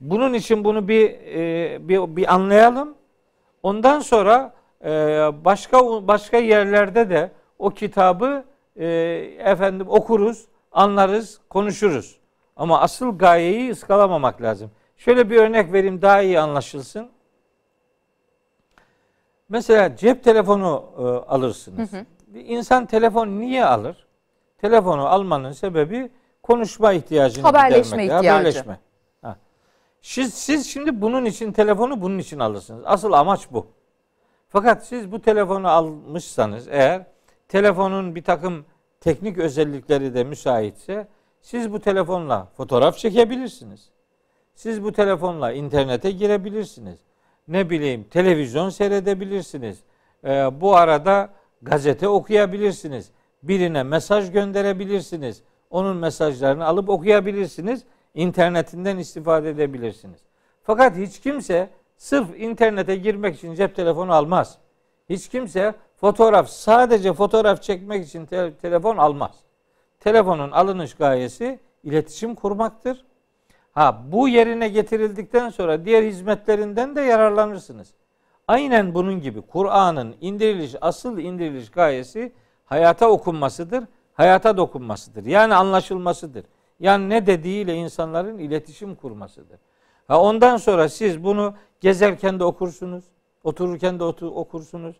Bunun 0.00 0.34
için 0.34 0.64
bunu 0.64 0.88
bir 0.88 1.10
e, 1.10 1.88
bir, 1.88 2.16
bir 2.16 2.34
anlayalım. 2.34 2.94
Ondan 3.62 4.00
sonra 4.00 4.54
e, 4.84 4.90
başka 5.44 6.08
başka 6.08 6.36
yerlerde 6.36 7.10
de 7.10 7.30
o 7.58 7.70
kitabı 7.70 8.44
e, 8.76 8.86
efendim 9.38 9.86
okuruz, 9.88 10.44
anlarız, 10.72 11.40
konuşuruz. 11.48 12.16
Ama 12.56 12.80
asıl 12.80 13.18
gayeyi 13.18 13.70
ıskalamamak 13.70 14.42
lazım. 14.42 14.70
Şöyle 14.96 15.30
bir 15.30 15.36
örnek 15.36 15.72
vereyim 15.72 16.02
daha 16.02 16.22
iyi 16.22 16.40
anlaşılsın. 16.40 17.08
Mesela 19.48 19.96
cep 19.96 20.24
telefonu 20.24 20.84
e, 20.98 21.02
alırsınız. 21.02 21.92
Hı 21.92 21.96
hı. 21.96 22.04
Bir 22.26 22.44
insan 22.46 22.86
telefon 22.86 23.28
niye 23.28 23.64
alır? 23.64 24.06
Telefonu 24.58 25.06
almanın 25.06 25.52
sebebi 25.52 26.10
konuşma 26.42 26.92
ihtiyacını 26.92 27.46
haberleşme 27.46 28.02
gidermek. 28.02 28.24
Ihtiyacı. 28.24 28.28
Haberleşme. 28.28 28.78
Siz, 30.04 30.34
siz 30.34 30.66
şimdi 30.66 31.00
bunun 31.00 31.24
için 31.24 31.52
telefonu 31.52 32.02
bunun 32.02 32.18
için 32.18 32.38
alırsınız. 32.38 32.82
Asıl 32.86 33.12
amaç 33.12 33.52
bu. 33.52 33.66
Fakat 34.48 34.86
siz 34.86 35.12
bu 35.12 35.20
telefonu 35.20 35.68
almışsanız 35.68 36.68
eğer 36.68 37.06
telefonun 37.48 38.14
bir 38.14 38.24
takım 38.24 38.64
teknik 39.00 39.38
özellikleri 39.38 40.14
de 40.14 40.24
müsaitse 40.24 41.08
siz 41.40 41.72
bu 41.72 41.80
telefonla 41.80 42.48
fotoğraf 42.56 42.98
çekebilirsiniz. 42.98 43.90
Siz 44.54 44.84
bu 44.84 44.92
telefonla 44.92 45.52
internete 45.52 46.10
girebilirsiniz 46.10 46.98
ne 47.48 47.70
bileyim 47.70 48.04
televizyon 48.04 48.68
seyredebilirsiniz. 48.68 49.78
Ee, 50.24 50.60
bu 50.60 50.76
arada 50.76 51.30
gazete 51.62 52.08
okuyabilirsiniz. 52.08 53.10
Birine 53.42 53.82
mesaj 53.82 54.32
gönderebilirsiniz. 54.32 55.42
Onun 55.70 55.96
mesajlarını 55.96 56.66
alıp 56.66 56.88
okuyabilirsiniz. 56.88 57.84
İnternetinden 58.14 58.98
istifade 58.98 59.50
edebilirsiniz. 59.50 60.20
Fakat 60.62 60.96
hiç 60.96 61.20
kimse 61.20 61.70
sırf 61.96 62.40
internete 62.40 62.96
girmek 62.96 63.36
için 63.36 63.54
cep 63.54 63.76
telefonu 63.76 64.12
almaz. 64.12 64.58
Hiç 65.10 65.28
kimse 65.28 65.74
fotoğraf 65.96 66.48
sadece 66.48 67.12
fotoğraf 67.12 67.62
çekmek 67.62 68.06
için 68.06 68.26
te- 68.26 68.54
telefon 68.54 68.96
almaz. 68.96 69.34
Telefonun 70.00 70.50
alınış 70.50 70.94
gayesi 70.94 71.58
iletişim 71.84 72.34
kurmaktır 72.34 73.04
Ha 73.74 74.02
bu 74.12 74.28
yerine 74.28 74.68
getirildikten 74.68 75.50
sonra 75.50 75.84
diğer 75.84 76.02
hizmetlerinden 76.02 76.96
de 76.96 77.00
yararlanırsınız. 77.00 77.88
Aynen 78.48 78.94
bunun 78.94 79.20
gibi 79.20 79.42
Kur'an'ın 79.42 80.14
indiriliş, 80.20 80.74
asıl 80.80 81.18
indiriliş 81.18 81.70
gayesi 81.70 82.32
hayata 82.64 83.08
okunmasıdır, 83.08 83.84
hayata 84.14 84.56
dokunmasıdır. 84.56 85.24
Yani 85.24 85.54
anlaşılmasıdır. 85.54 86.44
Yani 86.84 87.08
ne 87.08 87.26
dediğiyle 87.26 87.74
insanların 87.74 88.38
iletişim 88.38 88.94
kurmasıdır. 88.94 89.58
Ha 90.08 90.20
ondan 90.20 90.56
sonra 90.56 90.88
siz 90.88 91.24
bunu 91.24 91.54
gezerken 91.80 92.40
de 92.40 92.44
okursunuz, 92.44 93.04
otururken 93.44 93.98
de 93.98 94.04
otur, 94.04 94.26
okursunuz. 94.26 94.96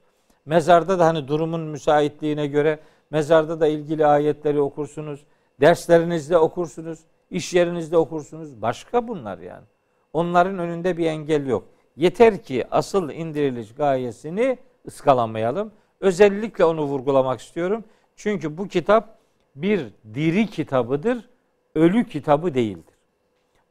Mezarda 0.46 0.98
da 0.98 1.06
hani 1.06 1.28
durumun 1.28 1.60
müsaitliğine 1.60 2.46
göre 2.46 2.78
mezarda 3.10 3.60
da 3.60 3.66
ilgili 3.66 4.06
ayetleri 4.06 4.60
okursunuz. 4.60 5.24
Derslerinizde 5.60 6.38
okursunuz, 6.38 6.98
iş 7.30 7.54
yerinizde 7.54 7.96
okursunuz. 7.96 8.62
Başka 8.62 9.08
bunlar 9.08 9.38
yani. 9.38 9.64
Onların 10.12 10.58
önünde 10.58 10.96
bir 10.96 11.06
engel 11.06 11.46
yok. 11.46 11.64
Yeter 11.96 12.42
ki 12.42 12.64
asıl 12.70 13.10
indiriliş 13.10 13.74
gayesini 13.74 14.58
ıskalamayalım. 14.86 15.72
Özellikle 16.00 16.64
onu 16.64 16.82
vurgulamak 16.82 17.40
istiyorum. 17.40 17.84
Çünkü 18.16 18.58
bu 18.58 18.68
kitap 18.68 19.18
bir 19.54 19.86
diri 20.14 20.46
kitabıdır, 20.46 21.33
ölü 21.74 22.04
kitabı 22.04 22.54
değildir. 22.54 22.94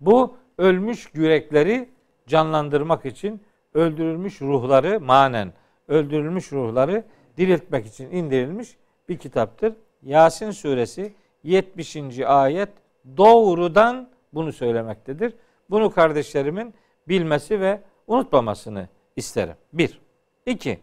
Bu 0.02 0.38
ölmüş 0.58 1.10
yürekleri 1.14 1.90
canlandırmak 2.28 3.06
için 3.06 3.42
öldürülmüş 3.74 4.42
ruhları 4.42 5.00
manen 5.00 5.54
öldürülmüş 5.88 6.52
ruhları 6.52 7.04
diriltmek 7.38 7.86
için 7.86 8.12
indirilmiş 8.12 8.78
bir 9.10 9.18
kitaptır. 9.18 9.74
Yasin 10.02 10.52
suresi 10.52 11.14
70. 11.44 12.20
ayet 12.20 12.70
doğrudan 13.18 14.10
bunu 14.34 14.54
söylemektedir. 14.54 15.34
Bunu 15.70 15.92
kardeşlerimin 15.92 16.74
bilmesi 17.08 17.62
ve 17.62 17.82
unutmamasını 18.08 18.88
isterim. 19.16 19.56
Bir. 19.74 20.02
İki. 20.46 20.80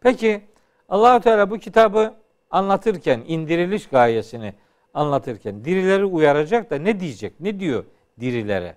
Peki 0.00 0.40
Allahu 0.88 1.20
Teala 1.20 1.50
bu 1.50 1.58
kitabı 1.58 2.14
anlatırken, 2.50 3.22
indiriliş 3.26 3.88
gayesini 3.88 4.54
anlatırken 4.94 5.64
dirileri 5.64 6.04
uyaracak 6.04 6.70
da 6.70 6.78
ne 6.78 7.00
diyecek? 7.00 7.40
Ne 7.40 7.60
diyor 7.60 7.84
dirilere? 8.20 8.76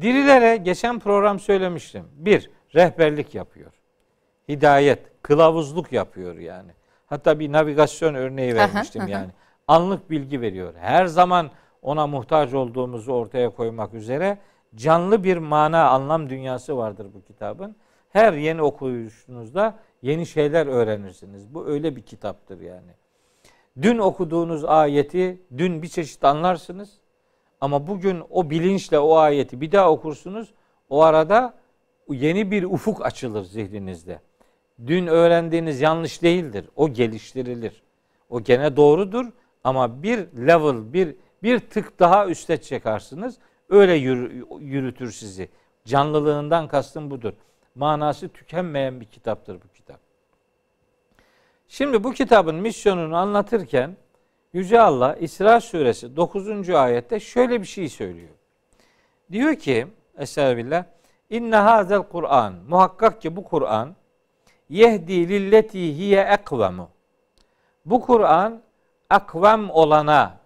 Dirilere 0.00 0.56
geçen 0.56 0.98
program 0.98 1.40
söylemiştim. 1.40 2.04
Bir, 2.14 2.50
rehberlik 2.74 3.34
yapıyor. 3.34 3.72
Hidayet, 4.48 4.98
kılavuzluk 5.22 5.92
yapıyor 5.92 6.36
yani. 6.36 6.70
Hatta 7.06 7.38
bir 7.38 7.52
navigasyon 7.52 8.14
örneği 8.14 8.54
vermiştim 8.54 9.08
yani. 9.08 9.30
Anlık 9.68 10.10
bilgi 10.10 10.40
veriyor. 10.40 10.74
Her 10.80 11.06
zaman 11.06 11.50
ona 11.82 12.06
muhtaç 12.06 12.54
olduğumuzu 12.54 13.12
ortaya 13.12 13.50
koymak 13.50 13.94
üzere 13.94 14.38
canlı 14.74 15.24
bir 15.24 15.36
mana, 15.36 15.88
anlam 15.88 16.30
dünyası 16.30 16.76
vardır 16.76 17.06
bu 17.14 17.22
kitabın. 17.22 17.76
Her 18.10 18.32
yeni 18.32 18.62
okuyuşunuzda 18.62 19.78
yeni 20.02 20.26
şeyler 20.26 20.66
öğrenirsiniz. 20.66 21.54
Bu 21.54 21.66
öyle 21.66 21.96
bir 21.96 22.02
kitaptır 22.02 22.60
yani. 22.60 22.90
Dün 23.80 23.98
okuduğunuz 23.98 24.64
ayeti 24.64 25.42
dün 25.58 25.82
bir 25.82 25.88
çeşit 25.88 26.24
anlarsınız. 26.24 26.90
Ama 27.60 27.86
bugün 27.86 28.22
o 28.30 28.50
bilinçle 28.50 28.98
o 28.98 29.16
ayeti 29.16 29.60
bir 29.60 29.72
daha 29.72 29.90
okursunuz. 29.90 30.54
O 30.88 31.02
arada 31.02 31.54
yeni 32.08 32.50
bir 32.50 32.62
ufuk 32.62 33.06
açılır 33.06 33.44
zihninizde. 33.44 34.20
Dün 34.86 35.06
öğrendiğiniz 35.06 35.80
yanlış 35.80 36.22
değildir. 36.22 36.68
O 36.76 36.88
geliştirilir. 36.88 37.82
O 38.30 38.40
gene 38.40 38.76
doğrudur 38.76 39.26
ama 39.64 40.02
bir 40.02 40.18
level, 40.18 40.92
bir 40.92 41.16
bir 41.42 41.58
tık 41.58 42.00
daha 42.00 42.26
üste 42.26 42.56
çıkarsınız. 42.56 43.38
Öyle 43.68 43.94
yürütür 44.60 45.12
sizi. 45.12 45.48
Canlılığından 45.84 46.68
kastım 46.68 47.10
budur. 47.10 47.32
Manası 47.74 48.28
tükenmeyen 48.28 49.00
bir 49.00 49.06
kitaptır 49.06 49.54
bu. 49.56 49.71
Şimdi 51.72 52.04
bu 52.04 52.12
kitabın 52.12 52.54
misyonunu 52.54 53.16
anlatırken 53.16 53.96
Yüce 54.52 54.80
Allah 54.80 55.16
İsra 55.16 55.60
suresi 55.60 56.16
9. 56.16 56.70
ayette 56.70 57.20
şöyle 57.20 57.60
bir 57.60 57.66
şey 57.66 57.88
söylüyor. 57.88 58.28
Diyor 59.30 59.54
ki 59.54 59.86
Estağfirullah 60.18 60.84
İnne 61.30 61.56
hazel 61.56 62.02
Kur'an 62.02 62.54
muhakkak 62.68 63.22
ki 63.22 63.36
bu 63.36 63.44
Kur'an 63.44 63.96
yehdi 64.68 65.28
lilleti 65.28 65.96
hiye 65.96 66.20
ekvemu. 66.20 66.88
Bu 67.86 68.00
Kur'an 68.00 68.62
akvem 69.10 69.70
olana 69.70 70.38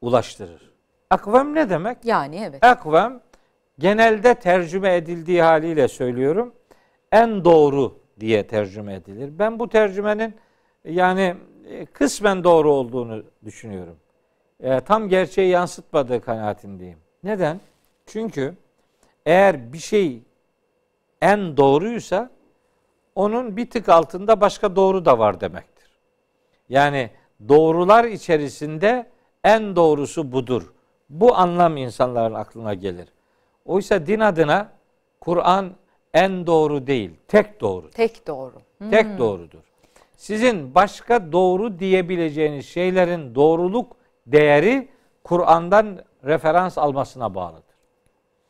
ulaştırır. 0.00 0.72
Akvem 1.10 1.54
ne 1.54 1.70
demek? 1.70 2.04
Yani 2.04 2.44
evet. 2.48 2.64
Akvem 2.64 3.20
genelde 3.78 4.34
tercüme 4.34 4.96
edildiği 4.96 5.42
haliyle 5.42 5.88
söylüyorum. 5.88 6.54
En 7.12 7.44
doğru 7.44 7.98
diye 8.20 8.46
tercüme 8.46 8.94
edilir. 8.94 9.38
Ben 9.38 9.58
bu 9.58 9.68
tercümenin 9.68 10.34
yani 10.84 11.36
e, 11.68 11.86
kısmen 11.86 12.44
doğru 12.44 12.72
olduğunu 12.72 13.24
düşünüyorum. 13.44 13.96
E, 14.60 14.80
tam 14.80 15.08
gerçeği 15.08 15.50
yansıtmadığı 15.50 16.20
kanaatindeyim. 16.20 16.98
Neden? 17.24 17.60
Çünkü 18.06 18.54
eğer 19.26 19.72
bir 19.72 19.78
şey 19.78 20.22
en 21.22 21.56
doğruysa 21.56 22.30
onun 23.14 23.56
bir 23.56 23.70
tık 23.70 23.88
altında 23.88 24.40
başka 24.40 24.76
doğru 24.76 25.04
da 25.04 25.18
var 25.18 25.40
demektir. 25.40 25.90
Yani 26.68 27.10
doğrular 27.48 28.04
içerisinde 28.04 29.10
en 29.44 29.76
doğrusu 29.76 30.32
budur. 30.32 30.72
Bu 31.10 31.36
anlam 31.36 31.76
insanların 31.76 32.34
aklına 32.34 32.74
gelir. 32.74 33.08
Oysa 33.64 34.06
din 34.06 34.20
adına 34.20 34.72
Kur'an 35.20 35.72
en 36.14 36.46
doğru 36.46 36.86
değil, 36.86 37.10
tek 37.28 37.60
doğru. 37.60 37.90
Tek 37.90 38.26
doğru. 38.26 38.54
Hmm. 38.78 38.90
Tek 38.90 39.18
doğrudur. 39.18 39.69
Sizin 40.20 40.74
başka 40.74 41.32
doğru 41.32 41.78
diyebileceğiniz 41.78 42.66
şeylerin 42.66 43.34
doğruluk 43.34 43.96
değeri 44.26 44.88
Kur'an'dan 45.24 45.98
referans 46.24 46.78
almasına 46.78 47.34
bağlıdır. 47.34 47.74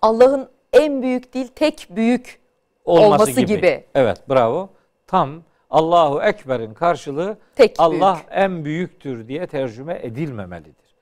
Allah'ın 0.03 0.49
en 0.73 1.03
büyük 1.03 1.35
değil, 1.35 1.49
tek 1.55 1.87
büyük 1.91 2.41
olması, 2.85 3.07
olması 3.07 3.41
gibi. 3.41 3.57
gibi. 3.57 3.85
Evet, 3.95 4.29
bravo. 4.29 4.71
Tam 5.07 5.43
Allahu 5.71 6.23
Ekber'in 6.23 6.75
karşılığı 6.75 7.39
tek 7.57 7.77
Allah 7.79 8.15
büyük. 8.15 8.27
en 8.31 8.65
büyüktür 8.65 9.29
diye 9.29 9.47
tercüme 9.47 10.01
edilmemelidir. 10.03 10.95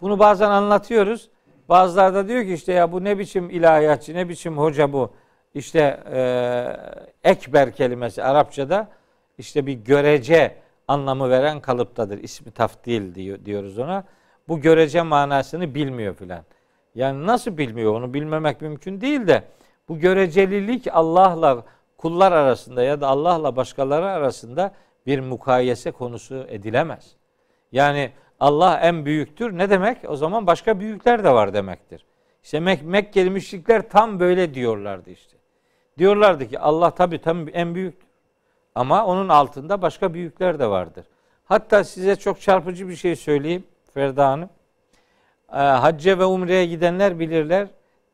Bunu 0.00 0.18
bazen 0.18 0.50
anlatıyoruz. 0.50 1.30
Bazıları 1.68 2.14
da 2.14 2.28
diyor 2.28 2.44
ki 2.44 2.54
işte 2.54 2.72
ya 2.72 2.92
bu 2.92 3.04
ne 3.04 3.18
biçim 3.18 3.50
ilahiyatçı, 3.50 4.14
ne 4.14 4.28
biçim 4.28 4.58
hoca 4.58 4.92
bu. 4.92 5.10
İşte 5.54 6.00
e, 6.12 7.30
ekber 7.30 7.72
kelimesi 7.72 8.22
Arapçada 8.22 8.88
işte 9.38 9.66
bir 9.66 9.72
görece 9.72 10.56
anlamı 10.88 11.30
veren 11.30 11.60
kalıptadır. 11.60 12.18
İsmi 12.18 12.50
taftil 12.50 13.14
diyor, 13.14 13.44
diyoruz 13.44 13.78
ona. 13.78 14.04
Bu 14.48 14.60
görece 14.60 15.02
manasını 15.02 15.74
bilmiyor 15.74 16.14
filan. 16.14 16.44
Yani 16.94 17.26
nasıl 17.26 17.58
bilmiyor 17.58 17.94
onu 17.94 18.14
bilmemek 18.14 18.60
mümkün 18.60 19.00
değil 19.00 19.26
de 19.26 19.42
bu 19.88 19.98
görecelilik 19.98 20.86
Allah'la 20.92 21.64
kullar 21.98 22.32
arasında 22.32 22.82
ya 22.82 23.00
da 23.00 23.08
Allah'la 23.08 23.56
başkaları 23.56 24.06
arasında 24.06 24.74
bir 25.06 25.20
mukayese 25.20 25.90
konusu 25.90 26.46
edilemez. 26.48 27.16
Yani 27.72 28.12
Allah 28.40 28.80
en 28.80 29.04
büyüktür. 29.04 29.58
Ne 29.58 29.70
demek? 29.70 29.98
O 30.08 30.16
zaman 30.16 30.46
başka 30.46 30.80
büyükler 30.80 31.24
de 31.24 31.30
var 31.30 31.54
demektir. 31.54 32.04
İşte 32.42 32.60
Mek 32.60 32.82
Mekkeli 32.82 33.30
müşrikler 33.30 33.88
tam 33.88 34.20
böyle 34.20 34.54
diyorlardı 34.54 35.10
işte. 35.10 35.36
Diyorlardı 35.98 36.48
ki 36.48 36.58
Allah 36.58 36.90
tabi 36.90 37.18
tam 37.20 37.46
en 37.52 37.74
büyüktür. 37.74 38.08
Ama 38.74 39.06
onun 39.06 39.28
altında 39.28 39.82
başka 39.82 40.14
büyükler 40.14 40.58
de 40.58 40.66
vardır. 40.70 41.04
Hatta 41.44 41.84
size 41.84 42.16
çok 42.16 42.40
çarpıcı 42.40 42.88
bir 42.88 42.96
şey 42.96 43.16
söyleyeyim 43.16 43.64
Ferda 43.94 44.28
Hanım. 44.28 44.50
Ee, 45.52 45.56
hacca 45.56 46.18
ve 46.18 46.24
umreye 46.24 46.66
gidenler 46.66 47.18
bilirler. 47.18 47.68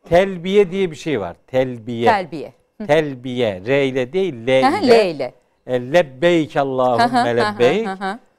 Telbiye 0.08 0.70
diye 0.70 0.90
bir 0.90 0.96
şey 0.96 1.20
var. 1.20 1.36
Telbiye. 1.46 2.10
Telbiye. 2.10 2.52
Telbiye. 2.86 3.62
R 3.66 3.86
ile 3.86 4.12
değil 4.12 4.34
L 4.34 4.48
ile. 4.48 4.88
L 4.88 5.14
ile. 5.14 5.34
E, 5.66 5.92
lebbeyk 5.92 6.56
Allahümme 6.56 7.36
lebbeyk. 7.36 7.88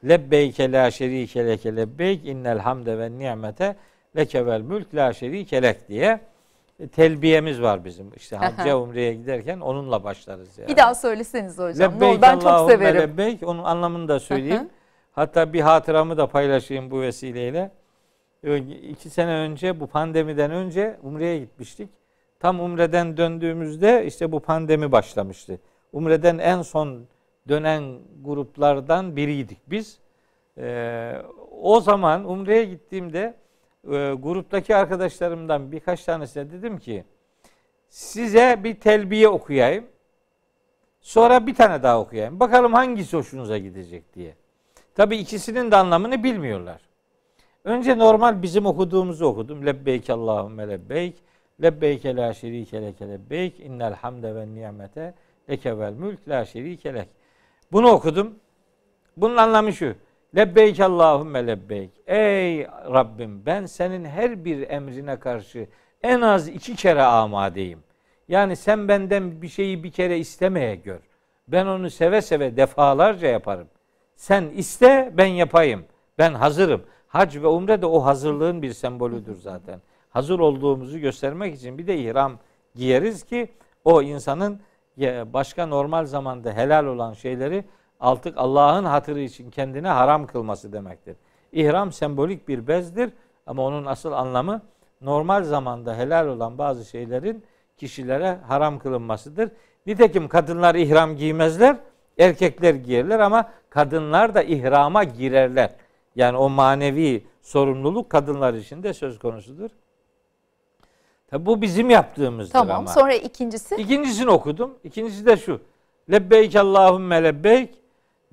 Lebbeyke 0.08 0.72
la 0.72 0.90
şerike 0.90 1.46
leke 1.46 1.76
lebbeyk. 1.76 2.26
innel 2.26 2.58
hamde 2.58 2.98
ve 2.98 3.18
nimete 3.18 3.76
leke 4.16 4.46
vel 4.46 4.60
mülk 4.60 4.94
la 4.94 5.12
şerike 5.12 5.62
lek 5.62 5.88
diye 5.88 6.06
e, 6.06 6.20
telbiyemiz 6.92 7.62
var 7.62 7.84
bizim. 7.84 8.10
İşte 8.16 8.36
hacca 8.36 8.76
umreye 8.76 9.14
giderken 9.14 9.60
onunla 9.60 10.04
başlarız 10.04 10.58
yani. 10.58 10.68
Bir 10.68 10.76
daha 10.76 10.94
söyleseniz 10.94 11.58
hocam. 11.58 11.94
Lebbeyk 11.94 12.22
ben 12.22 12.38
çok 12.38 12.70
severim. 12.70 13.00
Lebbeyk 13.00 13.48
onun 13.48 13.64
anlamını 13.64 14.08
da 14.08 14.20
söyleyeyim. 14.20 14.70
Hatta 15.12 15.52
bir 15.52 15.60
hatıramı 15.60 16.16
da 16.16 16.26
paylaşayım 16.26 16.90
bu 16.90 17.00
vesileyle. 17.00 17.70
İki 18.88 19.10
sene 19.10 19.30
önce 19.30 19.80
bu 19.80 19.86
pandemiden 19.86 20.50
önce 20.50 20.98
Umre'ye 21.02 21.38
gitmiştik. 21.38 21.90
Tam 22.40 22.60
Umre'den 22.60 23.16
döndüğümüzde 23.16 24.06
işte 24.06 24.32
bu 24.32 24.40
pandemi 24.40 24.92
başlamıştı. 24.92 25.60
Umre'den 25.92 26.38
en 26.38 26.62
son 26.62 27.06
dönen 27.48 27.98
gruplardan 28.24 29.16
biriydik 29.16 29.58
biz. 29.66 29.98
Ee, 30.58 31.22
o 31.60 31.80
zaman 31.80 32.30
Umre'ye 32.30 32.64
gittiğimde 32.64 33.34
e, 33.84 34.12
gruptaki 34.12 34.76
arkadaşlarımdan 34.76 35.72
birkaç 35.72 36.04
tanesine 36.04 36.50
dedim 36.50 36.78
ki 36.78 37.04
size 37.88 38.60
bir 38.64 38.80
telbiye 38.80 39.28
okuyayım. 39.28 39.86
Sonra 41.00 41.46
bir 41.46 41.54
tane 41.54 41.82
daha 41.82 42.00
okuyayım. 42.00 42.40
Bakalım 42.40 42.72
hangisi 42.72 43.16
hoşunuza 43.16 43.58
gidecek 43.58 44.14
diye. 44.14 44.34
Tabi 44.94 45.16
ikisinin 45.16 45.70
de 45.70 45.76
anlamını 45.76 46.24
bilmiyorlar. 46.24 46.80
Önce 47.64 47.98
normal 47.98 48.42
bizim 48.42 48.66
okuduğumuzu 48.66 49.26
okudum. 49.26 49.66
Lebbeyk 49.66 50.10
Allahümme 50.10 50.68
lebbeyk. 50.68 51.16
Lebbeyke 51.62 52.16
la 52.16 52.34
şerike 52.34 52.82
leke 52.82 53.08
lebbeyk 53.08 53.60
innel 53.60 53.94
hamde 53.94 54.34
ve 54.34 54.54
nimete 54.54 55.14
leke 55.50 55.78
vel 55.78 55.92
mülk 55.92 56.28
la 56.28 56.44
şerike 56.44 56.94
lek. 56.94 57.08
Bunu 57.72 57.88
okudum. 57.88 58.34
Bunun 59.16 59.36
anlamı 59.36 59.72
şu. 59.72 59.94
Lebbeyk 60.36 60.80
Allahümme 60.80 61.46
lebbeyk. 61.46 61.90
Ey 62.06 62.66
Rabbim 62.66 63.46
ben 63.46 63.66
senin 63.66 64.04
her 64.04 64.44
bir 64.44 64.70
emrine 64.70 65.18
karşı 65.18 65.66
en 66.02 66.20
az 66.20 66.48
iki 66.48 66.76
kere 66.76 67.02
amadeyim. 67.02 67.78
Yani 68.28 68.56
sen 68.56 68.88
benden 68.88 69.42
bir 69.42 69.48
şeyi 69.48 69.84
bir 69.84 69.90
kere 69.90 70.18
istemeye 70.18 70.74
gör. 70.74 71.00
Ben 71.48 71.66
onu 71.66 71.90
seve 71.90 72.22
seve 72.22 72.56
defalarca 72.56 73.28
yaparım. 73.28 73.68
Sen 74.16 74.44
iste 74.44 75.12
ben 75.16 75.26
yapayım. 75.26 75.84
Ben 76.18 76.34
hazırım. 76.34 76.82
Hac 77.08 77.36
ve 77.36 77.46
umre 77.46 77.82
de 77.82 77.86
o 77.86 78.04
hazırlığın 78.04 78.62
bir 78.62 78.72
sembolüdür 78.72 79.36
zaten. 79.36 79.80
Hazır 80.10 80.38
olduğumuzu 80.38 80.98
göstermek 80.98 81.54
için 81.54 81.78
bir 81.78 81.86
de 81.86 81.96
ihram 81.98 82.38
giyeriz 82.74 83.24
ki 83.24 83.48
o 83.84 84.02
insanın 84.02 84.60
başka 85.26 85.66
normal 85.66 86.04
zamanda 86.04 86.52
helal 86.52 86.86
olan 86.86 87.12
şeyleri 87.12 87.64
artık 88.02 88.38
Allah'ın 88.38 88.84
hatırı 88.84 89.20
için 89.20 89.50
kendine 89.50 89.88
haram 89.88 90.26
kılması 90.26 90.72
demektir. 90.72 91.16
İhram 91.52 91.92
sembolik 91.92 92.48
bir 92.48 92.66
bezdir 92.66 93.10
ama 93.46 93.62
onun 93.62 93.86
asıl 93.86 94.12
anlamı 94.12 94.62
normal 95.00 95.44
zamanda 95.44 95.96
helal 95.96 96.26
olan 96.26 96.58
bazı 96.58 96.84
şeylerin 96.84 97.44
kişilere 97.76 98.38
haram 98.48 98.78
kılınmasıdır. 98.78 99.50
Nitekim 99.86 100.28
kadınlar 100.28 100.74
ihram 100.74 101.16
giymezler, 101.16 101.76
erkekler 102.18 102.74
giyerler 102.74 103.20
ama 103.20 103.50
kadınlar 103.70 104.34
da 104.34 104.42
ihrama 104.42 105.04
girerler. 105.04 105.70
Yani 106.16 106.36
o 106.36 106.48
manevi 106.48 107.26
sorumluluk 107.42 108.10
kadınlar 108.10 108.54
için 108.54 108.82
de 108.82 108.94
söz 108.94 109.18
konusudur. 109.18 109.70
Tabi 111.30 111.46
bu 111.46 111.62
bizim 111.62 111.90
yaptığımızdır 111.90 112.52
tamam, 112.52 112.76
ama. 112.76 112.84
Tamam 112.84 112.94
sonra 112.94 113.14
ikincisi? 113.14 113.74
İkincisini 113.74 114.30
okudum. 114.30 114.74
İkincisi 114.84 115.26
de 115.26 115.36
şu. 115.36 115.60
Lebbeyk 116.10 116.56
Allahümme 116.56 117.24
lebbeyk. 117.24 117.81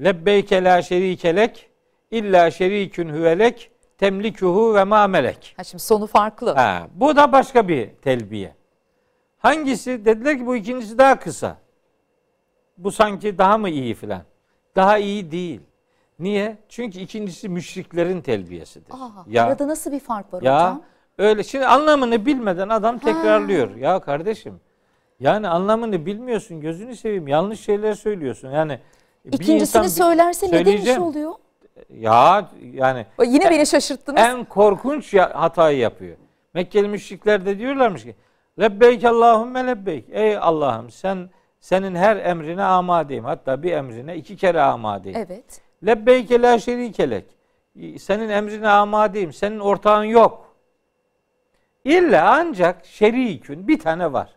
Lebbeyke 0.04 0.64
la 0.64 0.82
şerikelek. 0.82 1.70
İlla 2.12 2.52
şerikün 2.52 3.10
hüvelek. 3.10 3.72
Temlikuhu 3.98 4.76
ve 4.76 4.84
ma 4.84 5.08
melek. 5.08 5.54
Ha 5.58 5.64
şimdi 5.64 5.84
sonu 5.84 6.08
farklı. 6.08 6.54
Ha, 6.54 6.88
bu 6.96 7.16
da 7.16 7.32
başka 7.32 7.68
bir 7.68 7.90
telbiye. 7.90 8.56
Hangisi? 9.38 10.06
Dediler 10.06 10.38
ki 10.38 10.46
bu 10.46 10.56
ikincisi 10.56 10.98
daha 10.98 11.20
kısa. 11.20 11.58
Bu 12.78 12.92
sanki 12.92 13.38
daha 13.38 13.58
mı 13.58 13.70
iyi 13.70 13.94
filan? 13.94 14.22
Daha 14.76 14.98
iyi 14.98 15.32
değil. 15.32 15.62
Niye? 16.20 16.58
Çünkü 16.70 17.00
ikincisi 17.00 17.50
müşriklerin 17.50 18.22
telbiyesidir. 18.22 18.92
Aa, 18.92 19.10
ya, 19.28 19.46
arada 19.46 19.68
nasıl 19.68 19.92
bir 19.92 20.00
fark 20.00 20.34
var 20.34 20.42
ya, 20.42 20.56
hocam? 20.56 20.84
Öyle 21.18 21.44
şimdi 21.44 21.66
anlamını 21.66 22.26
bilmeden 22.26 22.70
adam 22.70 23.00
tekrarlıyor. 23.00 23.72
Ha. 23.72 23.80
Ya 23.80 24.00
kardeşim 24.00 24.60
yani 25.20 25.48
anlamını 25.48 26.06
bilmiyorsun 26.06 26.62
gözünü 26.62 26.96
seveyim 26.96 27.28
yanlış 27.28 27.60
şeyler 27.60 27.94
söylüyorsun. 27.94 28.52
Yani 28.52 28.80
İkincisini 29.26 29.60
insan, 29.60 29.88
söylerse 29.88 30.52
ne 30.52 30.66
demiş 30.66 30.98
oluyor? 30.98 31.32
Ya 31.90 32.50
yani 32.74 33.06
yine 33.26 33.44
en, 33.44 33.52
beni 33.52 33.66
şaşırttınız. 33.66 34.22
En 34.22 34.46
korkunç 34.46 35.14
ya, 35.14 35.42
hatayı 35.42 35.78
yapıyor. 35.78 36.18
Mekkeli 36.54 36.88
müşrikler 36.88 37.46
de 37.46 37.60
diyorlarmış 37.60 38.04
ki 38.04 38.16
Lebbeyk 38.60 39.04
Allahümme 39.04 39.68
lebbeyk. 39.68 40.06
Ey 40.12 40.38
Allah'ım 40.38 40.90
sen 40.92 41.30
senin 41.60 41.96
her 41.96 42.18
emrine 42.18 42.64
amadeyim. 42.64 43.26
Hatta 43.26 43.64
bir 43.64 43.72
emrine 43.72 44.16
iki 44.16 44.38
kere 44.38 44.62
amadeyim. 44.62 45.18
Evet. 45.18 45.62
Lebbeyke 45.86 46.42
la 46.42 46.60
şerikelek. 46.60 47.26
Senin 48.00 48.30
emrine 48.30 48.70
amadeyim. 48.70 49.34
Senin 49.34 49.60
ortağın 49.60 50.04
yok. 50.04 50.56
İlla 51.84 52.38
ancak 52.40 52.86
şerikün 52.86 53.68
bir 53.68 53.80
tane 53.80 54.14
var. 54.14 54.30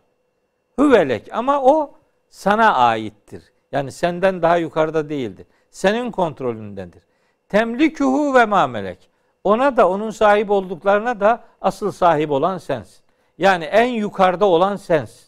Hüvelek 0.77 1.29
ama 1.31 1.61
o 1.61 1.93
sana 2.29 2.75
aittir. 2.75 3.52
Yani 3.73 3.91
senden 3.91 4.41
daha 4.41 4.57
yukarıda 4.57 5.09
değildir. 5.09 5.45
Senin 5.71 6.11
kontrolündendir. 6.11 7.03
Temlikuhu 7.49 8.35
ve 8.35 8.45
mamelek. 8.45 9.09
Ona 9.43 9.77
da 9.77 9.89
onun 9.89 10.09
sahip 10.09 10.51
olduklarına 10.51 11.19
da 11.19 11.43
asıl 11.61 11.91
sahip 11.91 12.31
olan 12.31 12.57
sensin. 12.57 13.03
Yani 13.37 13.63
en 13.63 13.85
yukarıda 13.85 14.45
olan 14.45 14.75
sensin. 14.75 15.27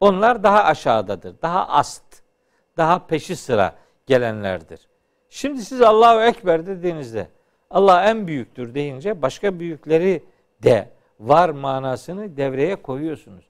Onlar 0.00 0.42
daha 0.42 0.64
aşağıdadır. 0.64 1.42
Daha 1.42 1.68
ast. 1.68 2.22
Daha 2.76 3.06
peşi 3.06 3.36
sıra 3.36 3.74
gelenlerdir. 4.06 4.80
Şimdi 5.28 5.62
siz 5.62 5.82
Allahu 5.82 6.20
Ekber 6.20 6.66
dediğinizde 6.66 7.28
Allah 7.70 8.04
en 8.04 8.26
büyüktür 8.26 8.74
deyince 8.74 9.22
başka 9.22 9.60
büyükleri 9.60 10.24
de 10.62 10.88
var 11.20 11.48
manasını 11.48 12.36
devreye 12.36 12.76
koyuyorsunuz. 12.76 13.49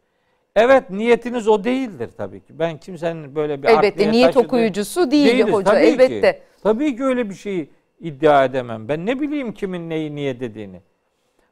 Evet 0.56 0.90
niyetiniz 0.90 1.48
o 1.48 1.64
değildir 1.64 2.10
tabii 2.16 2.40
ki. 2.40 2.58
Ben 2.58 2.78
kimsenin 2.78 3.34
böyle 3.34 3.62
bir 3.62 3.68
Elbette 3.68 4.12
niyet 4.12 4.36
okuyucusu 4.36 5.10
değil 5.10 5.26
değiliz, 5.26 5.52
hoca 5.52 5.72
tabii 5.72 5.84
elbette. 5.84 6.32
Ki, 6.32 6.42
tabii 6.62 6.96
ki 6.96 7.04
öyle 7.04 7.30
bir 7.30 7.34
şeyi 7.34 7.70
iddia 8.00 8.44
edemem. 8.44 8.88
Ben 8.88 9.06
ne 9.06 9.20
bileyim 9.20 9.52
kimin 9.52 9.90
neyi 9.90 10.14
niyet 10.14 10.40
dediğini. 10.40 10.80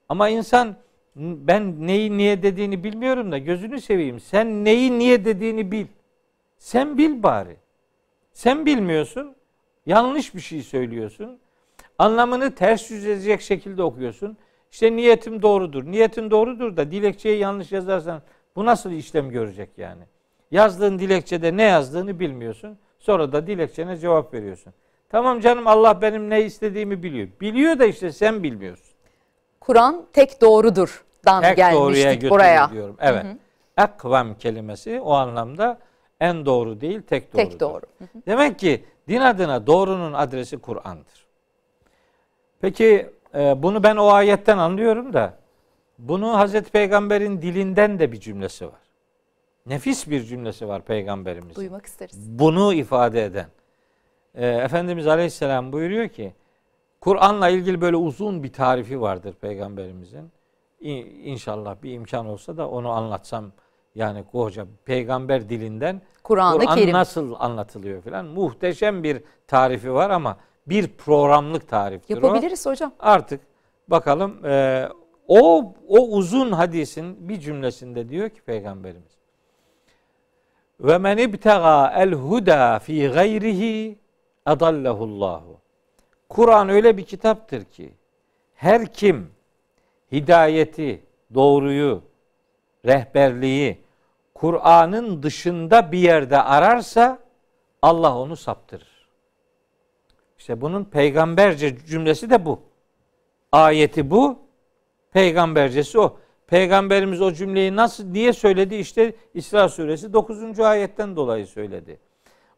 Ama 0.09 0.29
insan 0.29 0.77
ben 1.17 1.87
neyi 1.87 2.17
niye 2.17 2.43
dediğini 2.43 2.85
bilmiyorum 2.85 3.33
da 3.33 3.39
gözünü 3.39 3.81
seveyim. 3.81 4.21
Sen 4.21 4.65
neyi 4.65 4.99
niye 4.99 5.25
dediğini 5.25 5.73
bil. 5.73 5.87
Sen 6.59 6.99
bil 6.99 7.23
bari. 7.23 7.57
Sen 8.33 8.67
bilmiyorsun. 8.67 9.35
Yanlış 9.87 10.35
bir 10.35 10.41
şey 10.41 10.63
söylüyorsun. 10.63 11.39
Anlamını 11.99 12.55
ters 12.55 12.91
yüz 12.91 13.07
edecek 13.07 13.41
şekilde 13.41 13.83
okuyorsun. 13.83 14.37
İşte 14.71 14.97
niyetim 14.97 15.43
doğrudur. 15.43 15.85
Niyetin 15.85 16.31
doğrudur 16.31 16.77
da 16.77 16.91
dilekçeyi 16.91 17.39
yanlış 17.39 17.73
yazarsan 17.73 18.23
bu 18.59 18.67
nasıl 18.67 18.91
işlem 18.91 19.31
görecek 19.31 19.71
yani? 19.77 20.03
Yazdığın 20.51 20.99
dilekçede 20.99 21.57
ne 21.57 21.63
yazdığını 21.63 22.21
bilmiyorsun. 22.21 22.79
Sonra 22.99 23.33
da 23.33 23.47
dilekçene 23.47 23.97
cevap 23.97 24.35
veriyorsun. 24.35 24.73
Tamam 25.09 25.41
canım 25.41 25.67
Allah 25.67 26.03
benim 26.03 26.31
ne 26.31 26.43
istediğimi 26.43 27.03
biliyor. 27.03 27.29
Biliyor 27.41 27.79
da 27.79 27.87
işte 27.87 28.13
sen 28.13 28.43
bilmiyorsun. 28.43 28.95
Kur'an 29.61 30.07
tek 30.13 30.41
doğrudur 30.41 31.05
dan 31.25 31.43
tek 31.43 31.57
gelmiştik 31.57 32.31
buraya. 32.31 32.71
diyorum. 32.71 32.97
Evet. 33.01 33.25
Hı 33.25 34.35
kelimesi 34.39 35.01
o 35.01 35.13
anlamda 35.13 35.79
en 36.21 36.47
doğru 36.47 36.81
değil 36.81 37.03
tek 37.03 37.33
doğru. 37.33 37.43
Tek 37.43 37.61
doğru. 37.61 37.83
Hı 37.99 38.05
hı. 38.05 38.23
Demek 38.27 38.59
ki 38.59 38.85
din 39.09 39.21
adına 39.21 39.67
doğrunun 39.67 40.13
adresi 40.13 40.59
Kur'an'dır. 40.59 41.27
Peki 42.61 43.11
e, 43.35 43.63
bunu 43.63 43.83
ben 43.83 43.97
o 43.97 44.09
ayetten 44.09 44.59
anlıyorum 44.59 45.13
da 45.13 45.38
bunu 45.99 46.39
Hazreti 46.39 46.71
Peygamber'in 46.71 47.43
dilinden 47.43 47.99
de 47.99 48.13
bir 48.13 48.21
cümlesi 48.21 48.67
var. 48.67 48.81
Nefis 49.67 50.11
bir 50.11 50.23
cümlesi 50.23 50.69
var 50.69 50.83
Peygamberimizin. 50.83 51.61
Duymak 51.61 51.87
isteriz. 51.87 52.39
Bunu 52.39 52.75
ifade 52.75 53.25
eden. 53.25 53.47
E, 54.35 54.47
Efendimiz 54.47 55.07
Aleyhisselam 55.07 55.73
buyuruyor 55.73 56.09
ki 56.09 56.35
Kur'an'la 57.01 57.49
ilgili 57.49 57.81
böyle 57.81 57.97
uzun 57.97 58.43
bir 58.43 58.53
tarifi 58.53 59.01
vardır 59.01 59.35
Peygamberimizin. 59.41 60.31
İnşallah 61.25 61.83
bir 61.83 61.93
imkan 61.93 62.27
olsa 62.27 62.57
da 62.57 62.69
onu 62.69 62.91
anlatsam 62.91 63.53
yani 63.95 64.25
koca 64.33 64.67
peygamber 64.85 65.49
dilinden 65.49 66.03
Kur'an-ı 66.23 66.59
Kur 66.59 66.75
Kerim 66.75 66.93
nasıl 66.93 67.35
anlatılıyor 67.39 68.03
filan 68.03 68.27
muhteşem 68.27 69.03
bir 69.03 69.23
tarifi 69.47 69.95
var 69.95 70.11
ama 70.11 70.37
bir 70.67 70.89
programlık 70.89 71.69
tariftir 71.69 72.15
Yapabiliriz 72.15 72.67
o. 72.67 72.71
hocam. 72.71 72.93
Artık 73.01 73.41
bakalım 73.89 74.47
e, 74.47 74.89
o 75.29 75.75
o 75.89 75.99
uzun 76.09 76.53
hadisin 76.53 77.29
bir 77.29 77.41
cümlesinde 77.41 78.09
diyor 78.09 78.29
ki 78.29 78.43
peygamberimiz 78.43 79.19
ve 80.81 80.99
men 80.99 81.17
ibtega 81.17 81.93
el 81.97 82.13
huda 82.13 82.79
fi 82.79 83.09
gayrihi 83.09 83.99
adallahullahu. 84.47 85.59
Kur'an 86.29 86.69
öyle 86.69 86.97
bir 86.97 87.05
kitaptır 87.05 87.65
ki 87.65 87.93
her 88.55 88.93
kim 88.93 89.31
hidayeti, 90.13 91.03
doğruyu, 91.35 92.03
rehberliği 92.87 93.79
Kur'an'ın 94.35 95.23
dışında 95.23 95.93
bir 95.93 95.99
yerde 95.99 96.43
ararsa 96.43 97.19
Allah 97.83 98.19
onu 98.19 98.37
saptırır. 98.37 99.09
İşte 100.39 100.61
bunun 100.61 100.85
peygamberce 100.85 101.79
cümlesi 101.87 102.31
de 102.31 102.45
bu. 102.45 102.61
Ayeti 103.53 104.11
bu, 104.11 104.39
peygambercesi 105.13 106.01
o. 106.01 106.17
Peygamberimiz 106.47 107.23
o 107.23 107.33
cümleyi 107.33 107.77
nasıl 107.77 108.05
niye 108.05 108.33
söyledi? 108.33 108.75
İşte 108.75 109.15
İsra 109.35 109.69
suresi 109.69 110.13
9. 110.13 110.61
ayetten 110.61 111.17
dolayı 111.17 111.47
söyledi. 111.47 112.01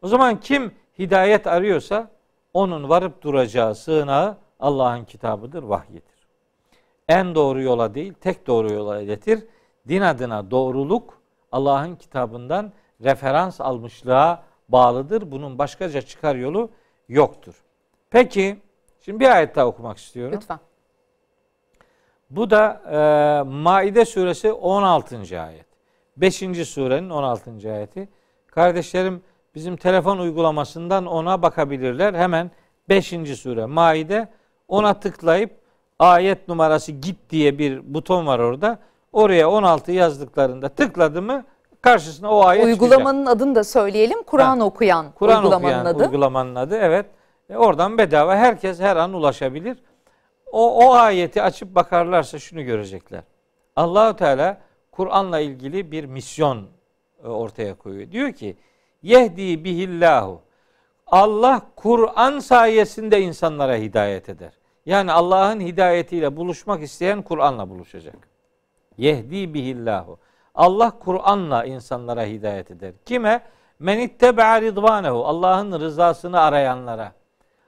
O 0.01 0.07
zaman 0.07 0.39
kim 0.39 0.71
hidayet 0.99 1.47
arıyorsa 1.47 2.11
onun 2.53 2.89
varıp 2.89 3.21
duracağı 3.21 3.75
sığınağı 3.75 4.37
Allah'ın 4.59 5.05
kitabıdır, 5.05 5.63
vahyidir 5.63 6.21
en 7.11 7.35
doğru 7.35 7.61
yola 7.61 7.93
değil, 7.93 8.13
tek 8.13 8.47
doğru 8.47 8.73
yola 8.73 9.01
iletir. 9.01 9.47
Din 9.87 10.01
adına 10.01 10.51
doğruluk 10.51 11.21
Allah'ın 11.51 11.95
kitabından 11.95 12.73
referans 13.03 13.61
almışlığa 13.61 14.43
bağlıdır. 14.69 15.31
Bunun 15.31 15.59
başkaca 15.59 16.01
çıkar 16.01 16.35
yolu 16.35 16.69
yoktur. 17.09 17.63
Peki, 18.09 18.59
şimdi 19.01 19.19
bir 19.19 19.35
ayet 19.35 19.55
daha 19.55 19.67
okumak 19.67 19.97
istiyorum. 19.97 20.33
Lütfen. 20.35 20.59
Bu 22.31 22.49
da 22.49 22.81
e, 22.91 23.49
Maide 23.49 24.05
suresi 24.05 24.51
16. 24.51 25.15
ayet. 25.41 25.65
5. 26.17 26.35
surenin 26.67 27.09
16. 27.09 27.51
ayeti. 27.73 28.09
Kardeşlerim 28.47 29.21
bizim 29.55 29.77
telefon 29.77 30.17
uygulamasından 30.17 31.05
ona 31.05 31.41
bakabilirler. 31.41 32.13
Hemen 32.13 32.51
5. 32.89 33.07
sure 33.39 33.65
Maide 33.65 34.27
ona 34.67 34.93
tıklayıp 34.93 35.51
ayet 35.99 36.47
numarası 36.47 36.91
git 36.91 37.29
diye 37.29 37.57
bir 37.57 37.93
buton 37.93 38.27
var 38.27 38.39
orada. 38.39 38.79
Oraya 39.13 39.49
16 39.49 39.91
yazdıklarında 39.91 40.69
tıkladı 40.69 41.21
mı 41.21 41.43
karşısına 41.81 42.31
o 42.31 42.45
ayet 42.45 42.65
Uygulamanın 42.65 43.19
çıkacak. 43.19 43.35
adını 43.41 43.55
da 43.55 43.63
söyleyelim. 43.63 44.23
Kur'an 44.23 44.59
okuyan 44.59 45.11
Kur'an 45.11 45.37
uygulamanın 45.43 45.63
okuyan 45.63 45.85
adı. 45.85 46.03
uygulamanın 46.03 46.55
adı 46.55 46.77
evet. 46.77 47.05
E, 47.49 47.57
oradan 47.57 47.97
bedava 47.97 48.35
herkes 48.35 48.79
her 48.79 48.95
an 48.95 49.13
ulaşabilir. 49.13 49.77
O, 50.51 50.87
o 50.87 50.93
ayeti 50.93 51.41
açıp 51.41 51.75
bakarlarsa 51.75 52.39
şunu 52.39 52.63
görecekler. 52.63 53.23
Allahu 53.75 54.15
Teala 54.15 54.61
Kur'an'la 54.91 55.39
ilgili 55.39 55.91
bir 55.91 56.05
misyon 56.05 56.67
e, 57.23 57.27
ortaya 57.27 57.75
koyuyor. 57.75 58.11
Diyor 58.11 58.31
ki 58.31 58.57
yehdi 59.03 59.63
bihillahu. 59.63 60.41
Allah 61.07 61.61
Kur'an 61.75 62.39
sayesinde 62.39 63.21
insanlara 63.21 63.75
hidayet 63.75 64.29
eder. 64.29 64.53
Yani 64.85 65.11
Allah'ın 65.11 65.59
hidayetiyle 65.59 66.37
buluşmak 66.37 66.83
isteyen 66.83 67.21
Kur'an'la 67.21 67.69
buluşacak. 67.69 68.27
Yehdi 68.97 69.53
bihillahu. 69.53 70.19
Allah 70.55 70.99
Kur'an'la 70.99 71.65
insanlara 71.65 72.25
hidayet 72.25 72.71
eder. 72.71 72.93
Kime? 73.05 73.41
Men 73.79 73.99
ittebe'a 73.99 74.61
ridvanehu. 74.61 75.25
Allah'ın 75.25 75.79
rızasını 75.79 76.39
arayanlara. 76.39 77.11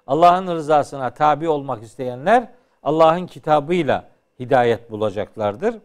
Allah'ın 0.08 0.48
rızasına 0.48 1.14
tabi 1.14 1.50
olmak 1.50 1.84
isteyenler 1.84 2.48
Allah'ın 2.84 3.28
kitabıyla 3.28 4.10
hidayet 4.40 4.92
bulacaklardır. 4.92 5.76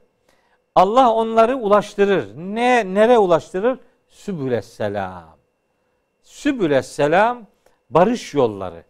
Allah 0.74 1.12
onları 1.12 1.56
ulaştırır. 1.56 2.36
Ne 2.36 2.94
nere 2.94 3.18
ulaştırır? 3.18 3.78
Sübüles 4.08 4.66
selam. 4.66 5.36
Sübüles 6.22 6.86
selam 6.86 7.46
barış 7.90 8.34
yolları, 8.34 8.84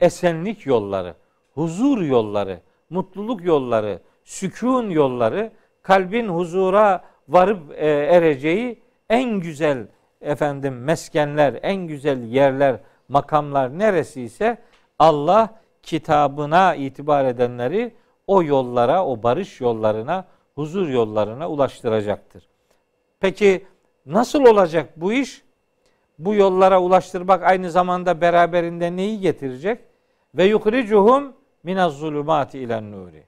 esenlik 0.00 0.66
yolları, 0.66 1.14
huzur 1.54 2.02
yolları, 2.02 2.60
mutluluk 2.90 3.44
yolları, 3.44 4.00
sükun 4.24 4.90
yolları, 4.90 5.52
kalbin 5.82 6.28
huzura 6.28 7.04
varıp 7.28 7.72
e, 7.72 7.88
ereceği 7.88 8.82
en 9.08 9.40
güzel 9.40 9.86
efendim 10.20 10.82
meskenler, 10.82 11.58
en 11.62 11.76
güzel 11.76 12.22
yerler, 12.22 12.76
makamlar 13.08 13.78
neresi 13.78 14.22
ise 14.22 14.58
Allah 14.98 15.60
kitabına 15.84 16.74
itibar 16.74 17.24
edenleri 17.24 17.94
o 18.26 18.42
yollara, 18.42 19.06
o 19.06 19.22
barış 19.22 19.60
yollarına, 19.60 20.24
huzur 20.54 20.88
yollarına 20.88 21.50
ulaştıracaktır. 21.50 22.48
Peki 23.20 23.66
nasıl 24.06 24.46
olacak 24.46 24.88
bu 24.96 25.12
iş? 25.12 25.44
Bu 26.18 26.34
yollara 26.34 26.82
ulaştırmak 26.82 27.42
aynı 27.42 27.70
zamanda 27.70 28.20
beraberinde 28.20 28.96
neyi 28.96 29.20
getirecek? 29.20 29.80
Ve 30.34 30.44
yukricuhum 30.44 31.32
minaz 31.62 31.92
zulumati 31.92 32.58
ilen 32.58 32.92
nuri. 32.92 33.24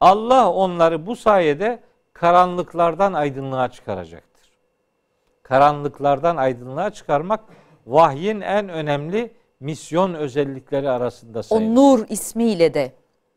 Allah 0.00 0.52
onları 0.52 1.06
bu 1.06 1.16
sayede 1.16 1.82
karanlıklardan 2.12 3.12
aydınlığa 3.12 3.68
çıkaracaktır. 3.68 4.50
Karanlıklardan 5.42 6.36
aydınlığa 6.36 6.90
çıkarmak 6.90 7.40
vahyin 7.86 8.40
en 8.40 8.68
önemli 8.68 9.34
misyon 9.60 10.14
özellikleri 10.14 10.90
arasında 10.90 11.38
O 11.38 11.42
sayılır. 11.42 11.74
nur 11.74 12.04
ismiyle 12.08 12.74
de 12.74 12.92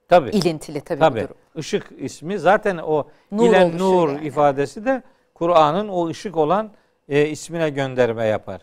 Tabii. 0.07 0.29
ilintili 0.29 0.81
tabii, 0.81 0.99
Tabii. 0.99 1.19
bu 1.19 1.23
durum. 1.23 1.35
Işık 1.55 1.91
ismi 1.97 2.39
zaten 2.39 2.77
o 2.77 3.07
Nur 3.31 3.49
ilen 3.49 3.77
nur 3.77 4.09
yani. 4.09 4.27
ifadesi 4.27 4.85
de 4.85 5.03
Kur'an'ın 5.33 5.87
o 5.87 6.07
ışık 6.07 6.37
olan 6.37 6.71
e, 7.09 7.27
ismine 7.27 7.69
gönderme 7.69 8.25
yapar. 8.25 8.61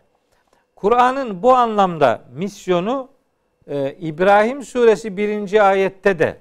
Kur'an'ın 0.76 1.42
bu 1.42 1.54
anlamda 1.54 2.22
misyonu 2.34 3.08
e, 3.66 3.92
İbrahim 4.00 4.62
suresi 4.62 5.16
birinci 5.16 5.62
ayette 5.62 6.18
de 6.18 6.36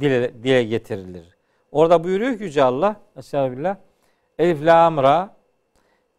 dile, 0.00 0.42
dile 0.42 0.64
getirilir. 0.64 1.36
Orada 1.72 2.04
buyuruyor 2.04 2.38
ki 2.38 2.44
Yüce 2.44 2.62
Allah 2.62 2.96
Estağfirullah 3.16 3.76
Elif 4.38 4.64
Lam 4.66 4.96
Ra 4.96 5.34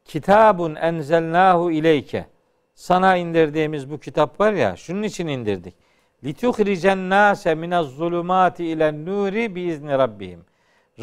Kitabun 0.05 0.75
enzelnahu 0.75 1.71
ileyke 1.71 2.25
sana 2.75 3.15
indirdiğimiz 3.15 3.91
bu 3.91 3.99
kitap 3.99 4.39
var 4.39 4.53
ya 4.53 4.75
şunun 4.75 5.03
için 5.03 5.27
indirdik. 5.27 5.75
Lituhricen 6.23 7.09
nase 7.09 7.55
minez 7.55 7.87
zulumati 7.87 8.65
ilen 8.65 9.05
nuri 9.05 9.55
biizni 9.55 9.91
rabbihim. 9.91 10.45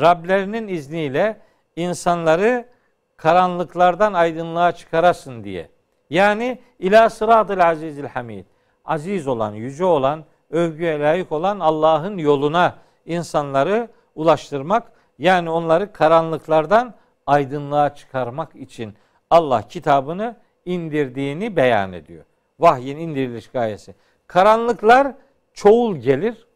Rablerinin 0.00 0.68
izniyle 0.68 1.40
insanları 1.76 2.68
karanlıklardan 3.16 4.12
aydınlığa 4.12 4.72
çıkarasın 4.72 5.44
diye. 5.44 5.68
Yani 6.11 6.58
ila 6.78 7.11
sıradıl 7.11 7.58
azizil 7.58 8.04
hamid. 8.04 8.44
Aziz 8.85 9.28
olan, 9.28 9.54
yüce 9.54 9.85
olan, 9.85 10.24
övgüye 10.50 11.00
layık 11.00 11.32
olan 11.32 11.61
Allah'ın 11.61 12.18
yoluna 12.18 12.74
insanları 13.06 13.88
ulaştırmak, 14.14 14.92
yani 15.18 15.50
onları 15.50 15.92
karanlıklardan 15.92 16.94
aydınlığa 17.26 17.94
çıkarmak 17.94 18.56
için 18.56 18.94
Allah 19.30 19.62
kitabını 19.68 20.37
indirdiğini 20.64 21.57
beyan 21.57 21.92
ediyor. 21.92 22.25
Vahyin 22.61 22.96
indiriliş 22.96 23.48
gayesi. 23.48 23.94
Karanlıklar 24.27 25.14
çoğul 25.55 25.96
gelir 25.96 26.46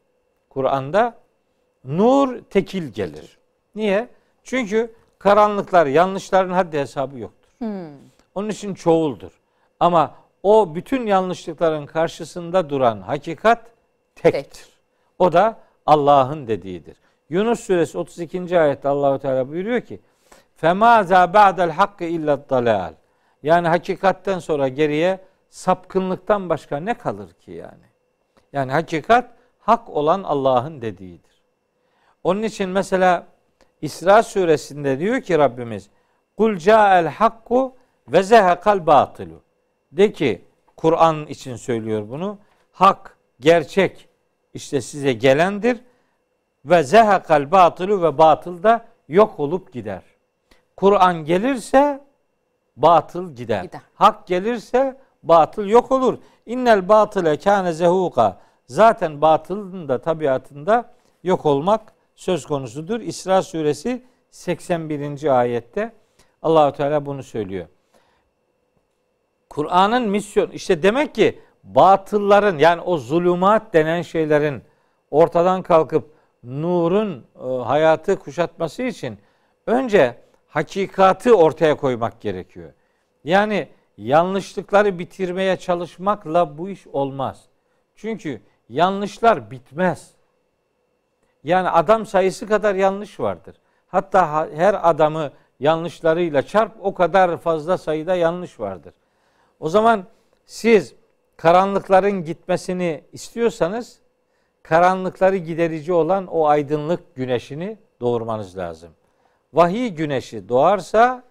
Kur'an'da. 0.48 1.18
Nur 1.84 2.40
tekil 2.50 2.88
gelir. 2.92 3.38
Niye? 3.74 4.08
Çünkü 4.42 4.94
karanlıklar 5.18 5.86
yanlışların 5.86 6.52
haddi 6.52 6.78
hesabı 6.78 7.18
yoktur. 7.18 7.50
Onun 8.34 8.48
için 8.48 8.74
çoğuldur. 8.74 9.40
Ama 9.80 10.14
o 10.42 10.74
bütün 10.74 11.06
yanlışlıkların 11.06 11.86
karşısında 11.86 12.70
duran 12.70 13.00
hakikat 13.00 13.66
tektir. 14.14 14.64
Tek. 14.64 14.72
O 15.18 15.32
da 15.32 15.58
Allah'ın 15.86 16.46
dediğidir. 16.46 16.96
Yunus 17.30 17.60
suresi 17.60 17.98
32. 17.98 18.60
ayette 18.60 18.88
Allahu 18.88 19.18
Teala 19.18 19.48
buyuruyor 19.48 19.80
ki: 19.80 20.00
"Femaza 20.56 21.34
ba'del 21.34 21.70
hakkı 21.70 22.04
illa 22.04 22.48
dalal." 22.50 22.92
Yani 23.46 23.68
hakikatten 23.68 24.38
sonra 24.38 24.68
geriye 24.68 25.20
sapkınlıktan 25.50 26.48
başka 26.48 26.76
ne 26.76 26.94
kalır 26.94 27.32
ki 27.32 27.50
yani? 27.50 27.84
Yani 28.52 28.72
hakikat 28.72 29.30
hak 29.58 29.90
olan 29.90 30.22
Allah'ın 30.22 30.82
dediğidir. 30.82 31.42
Onun 32.24 32.42
için 32.42 32.68
mesela 32.68 33.26
İsra 33.80 34.22
suresinde 34.22 34.98
diyor 34.98 35.20
ki 35.20 35.38
Rabbimiz 35.38 35.90
Kul 36.36 36.56
ca'el 36.56 37.06
hakku 37.06 37.76
ve 38.08 38.22
zehekal 38.22 38.86
batilu. 38.86 39.42
De 39.92 40.12
ki 40.12 40.44
Kur'an 40.76 41.26
için 41.26 41.56
söylüyor 41.56 42.08
bunu. 42.08 42.38
Hak, 42.72 43.16
gerçek 43.40 44.08
işte 44.54 44.80
size 44.80 45.12
gelendir 45.12 45.80
ve 46.64 46.82
zehekal 46.82 47.50
batılu 47.50 48.02
ve 48.02 48.18
batıl 48.18 48.62
da 48.62 48.86
yok 49.08 49.40
olup 49.40 49.72
gider. 49.72 50.02
Kur'an 50.76 51.24
gelirse 51.24 51.95
batıl 52.76 53.34
gider. 53.34 53.62
Gider. 53.62 53.80
Hak 53.94 54.26
gelirse 54.26 54.96
batıl 55.22 55.66
yok 55.66 55.92
olur. 55.92 56.18
İnnel 56.46 56.88
batıle 56.88 57.36
kâne 57.38 57.72
zehuka. 57.72 58.40
Zaten 58.66 59.20
batılın 59.20 59.88
da 59.88 60.00
tabiatında 60.00 60.92
yok 61.22 61.46
olmak 61.46 61.92
söz 62.14 62.46
konusudur. 62.46 63.00
İsra 63.00 63.42
suresi 63.42 64.04
81. 64.30 65.38
ayette 65.38 65.92
Allahu 66.42 66.72
Teala 66.72 67.06
bunu 67.06 67.22
söylüyor. 67.22 67.66
Kur'an'ın 69.50 70.08
misyon 70.08 70.50
işte 70.50 70.82
demek 70.82 71.14
ki 71.14 71.40
batılların 71.64 72.58
yani 72.58 72.80
o 72.80 72.96
zulümat 72.96 73.74
denen 73.74 74.02
şeylerin 74.02 74.62
ortadan 75.10 75.62
kalkıp 75.62 76.10
nurun 76.42 77.26
e, 77.44 77.62
hayatı 77.62 78.18
kuşatması 78.18 78.82
için 78.82 79.18
önce 79.66 80.18
hakikati 80.56 81.34
ortaya 81.34 81.76
koymak 81.76 82.20
gerekiyor. 82.20 82.72
Yani 83.24 83.68
yanlışlıkları 83.96 84.98
bitirmeye 84.98 85.56
çalışmakla 85.56 86.58
bu 86.58 86.68
iş 86.68 86.86
olmaz. 86.86 87.44
Çünkü 87.96 88.40
yanlışlar 88.68 89.50
bitmez. 89.50 90.10
Yani 91.44 91.68
adam 91.68 92.06
sayısı 92.06 92.46
kadar 92.46 92.74
yanlış 92.74 93.20
vardır. 93.20 93.56
Hatta 93.88 94.32
ha- 94.32 94.48
her 94.54 94.90
adamı 94.90 95.30
yanlışlarıyla 95.60 96.42
çarp 96.42 96.72
o 96.80 96.94
kadar 96.94 97.36
fazla 97.36 97.78
sayıda 97.78 98.14
yanlış 98.14 98.60
vardır. 98.60 98.94
O 99.60 99.68
zaman 99.68 100.04
siz 100.46 100.94
karanlıkların 101.36 102.24
gitmesini 102.24 103.04
istiyorsanız 103.12 103.98
karanlıkları 104.62 105.36
giderici 105.36 105.92
olan 105.92 106.26
o 106.26 106.46
aydınlık 106.46 107.14
güneşini 107.14 107.78
doğurmanız 108.00 108.58
lazım. 108.58 108.90
Vahiy 109.52 109.88
güneşi 109.88 110.48
doğarsa 110.48 111.22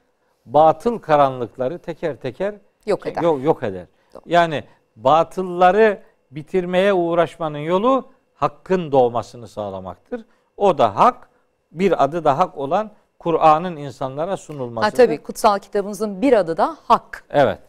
batıl 0.45 0.99
karanlıkları 0.99 1.79
teker 1.79 2.15
teker 2.15 2.55
Yok 2.85 3.07
eder. 3.07 3.21
Yok, 3.21 3.43
yok 3.43 3.63
eder. 3.63 3.85
Yani 4.25 4.63
batılları 4.95 6.01
bitirmeye 6.31 6.93
uğraşmanın 6.93 7.57
yolu 7.57 8.05
hakkın 8.35 8.91
doğmasını 8.91 9.47
sağlamaktır. 9.47 10.25
O 10.57 10.77
da 10.77 10.95
hak 10.95 11.29
bir 11.71 12.03
adı 12.03 12.23
da 12.23 12.37
hak 12.37 12.57
olan 12.57 12.91
Kur'an'ın 13.19 13.75
insanlara 13.75 14.37
sunulması. 14.37 14.85
Ha 14.85 14.91
tabii 14.91 15.23
kutsal 15.23 15.59
kitabımızın 15.59 16.21
bir 16.21 16.33
adı 16.33 16.57
da 16.57 16.77
hak. 16.87 17.25
Evet. 17.29 17.59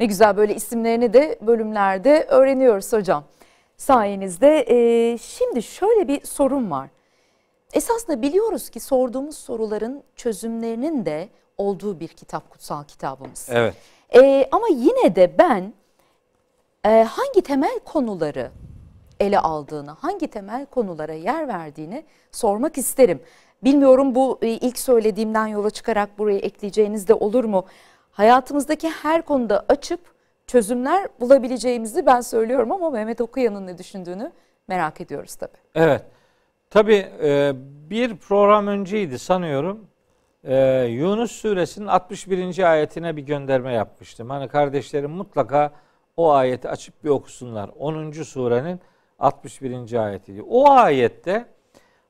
Ne 0.00 0.06
güzel 0.06 0.36
böyle 0.36 0.54
isimlerini 0.54 1.12
de 1.12 1.38
bölümlerde 1.42 2.26
öğreniyoruz 2.28 2.92
hocam. 2.92 3.24
Sayenizde 3.76 4.64
e, 4.68 5.18
şimdi 5.18 5.62
şöyle 5.62 6.08
bir 6.08 6.26
sorun 6.26 6.70
var. 6.70 6.88
Esasında 7.72 8.22
biliyoruz 8.22 8.70
ki 8.70 8.80
sorduğumuz 8.80 9.38
soruların 9.38 10.02
çözümlerinin 10.16 11.06
de 11.06 11.28
olduğu 11.58 12.00
bir 12.00 12.08
kitap 12.08 12.50
kutsal 12.50 12.84
kitabımız. 12.84 13.48
Evet. 13.50 13.74
E, 14.14 14.48
ama 14.52 14.66
yine 14.70 15.16
de 15.16 15.38
ben 15.38 15.72
e, 16.84 17.02
hangi 17.02 17.42
temel 17.42 17.78
konuları 17.84 18.50
ele 19.20 19.38
aldığını, 19.38 19.90
hangi 19.90 20.28
temel 20.28 20.66
konulara 20.66 21.12
yer 21.12 21.48
verdiğini 21.48 22.04
sormak 22.32 22.78
isterim. 22.78 23.20
Bilmiyorum 23.64 24.14
bu 24.14 24.38
e, 24.42 24.48
ilk 24.48 24.78
söylediğimden 24.78 25.46
yola 25.46 25.70
çıkarak 25.70 26.18
buraya 26.18 26.38
ekleyeceğiniz 26.38 27.08
de 27.08 27.14
olur 27.14 27.44
mu? 27.44 27.66
Hayatımızdaki 28.10 28.90
her 28.90 29.22
konuda 29.22 29.64
açıp 29.68 30.00
çözümler 30.46 31.08
bulabileceğimizi 31.20 32.06
ben 32.06 32.20
söylüyorum 32.20 32.72
ama 32.72 32.90
Mehmet 32.90 33.20
Okuyan'ın 33.20 33.66
ne 33.66 33.78
düşündüğünü 33.78 34.32
merak 34.68 35.00
ediyoruz 35.00 35.34
tabii. 35.34 35.58
Evet. 35.74 36.02
Tabii 36.70 37.06
e, 37.22 37.52
bir 37.90 38.16
program 38.16 38.66
önceydi 38.66 39.18
sanıyorum. 39.18 39.86
E, 40.44 40.84
Yunus 40.84 41.32
suresinin 41.32 41.86
61. 41.86 42.70
ayetine 42.72 43.16
bir 43.16 43.22
gönderme 43.22 43.72
yapmıştım. 43.72 44.30
Hani 44.30 44.48
kardeşlerim 44.48 45.10
mutlaka 45.10 45.72
o 46.16 46.32
ayeti 46.32 46.68
açıp 46.68 47.04
bir 47.04 47.08
okusunlar. 47.08 47.70
10. 47.78 48.12
surenin 48.12 48.80
61. 49.18 50.04
ayetiydi. 50.04 50.42
O 50.42 50.70
ayette 50.70 51.46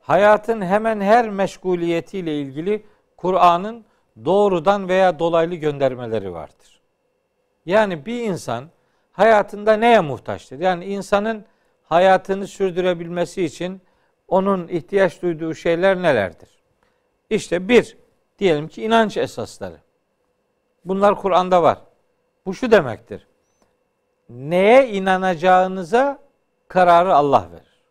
hayatın 0.01 0.61
hemen 0.61 1.01
her 1.01 1.29
meşguliyetiyle 1.29 2.41
ilgili 2.41 2.87
Kur'an'ın 3.17 3.85
doğrudan 4.25 4.89
veya 4.89 5.19
dolaylı 5.19 5.55
göndermeleri 5.55 6.33
vardır. 6.33 6.81
Yani 7.67 8.07
bir 8.07 8.23
insan 8.23 8.65
hayatında 9.13 9.77
neye 9.77 10.01
muhtaçtır? 10.01 10.61
Yani 10.61 10.85
insanın 10.85 11.45
hayatını 11.83 12.47
sürdürebilmesi 12.47 13.45
için 13.45 13.81
onun 14.29 14.69
ihtiyaç 14.69 15.23
duyduğu 15.23 15.55
şeyler 15.55 16.03
nelerdir? 16.03 16.49
İşte 17.31 17.69
bir, 17.69 17.97
diyelim 18.39 18.69
ki 18.69 18.83
inanç 18.83 19.17
esasları. 19.17 19.77
Bunlar 20.85 21.21
Kur'an'da 21.21 21.63
var. 21.63 21.79
Bu 22.47 22.55
şu 22.55 22.71
demektir. 22.71 23.27
Neye 24.29 24.89
inanacağınıza 24.89 26.19
kararı 26.69 27.15
Allah 27.15 27.49
verir. 27.53 27.83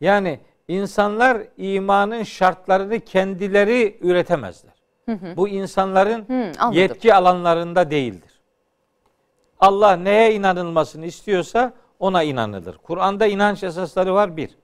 Yani 0.00 0.40
insanlar 0.68 1.42
imanın 1.56 2.22
şartlarını 2.22 3.00
kendileri 3.00 3.98
üretemezler. 4.00 4.72
Hı 5.06 5.12
hı. 5.12 5.36
Bu 5.36 5.48
insanların 5.48 6.24
hı, 6.28 6.52
yetki 6.72 7.14
alanlarında 7.14 7.90
değildir. 7.90 8.40
Allah 9.60 9.96
neye 9.96 10.34
inanılmasını 10.34 11.06
istiyorsa 11.06 11.72
ona 11.98 12.22
inanılır. 12.22 12.76
Kur'an'da 12.78 13.26
inanç 13.26 13.62
esasları 13.62 14.14
var 14.14 14.36
bir. 14.36 14.59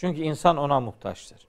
Çünkü 0.00 0.20
insan 0.20 0.56
ona 0.56 0.80
muhtaçtır. 0.80 1.46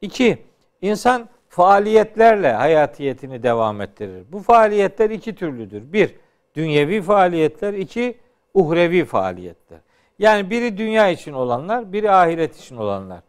İki, 0.00 0.38
insan 0.82 1.28
faaliyetlerle 1.48 2.52
hayatiyetini 2.52 3.42
devam 3.42 3.80
ettirir. 3.80 4.24
Bu 4.32 4.40
faaliyetler 4.40 5.10
iki 5.10 5.34
türlüdür. 5.34 5.92
Bir, 5.92 6.14
dünyevi 6.54 7.02
faaliyetler. 7.02 7.74
iki 7.74 8.18
uhrevi 8.54 9.04
faaliyetler. 9.04 9.78
Yani 10.18 10.50
biri 10.50 10.78
dünya 10.78 11.08
için 11.08 11.32
olanlar, 11.32 11.92
biri 11.92 12.10
ahiret 12.10 12.60
için 12.60 12.76
olanlar. 12.76 13.20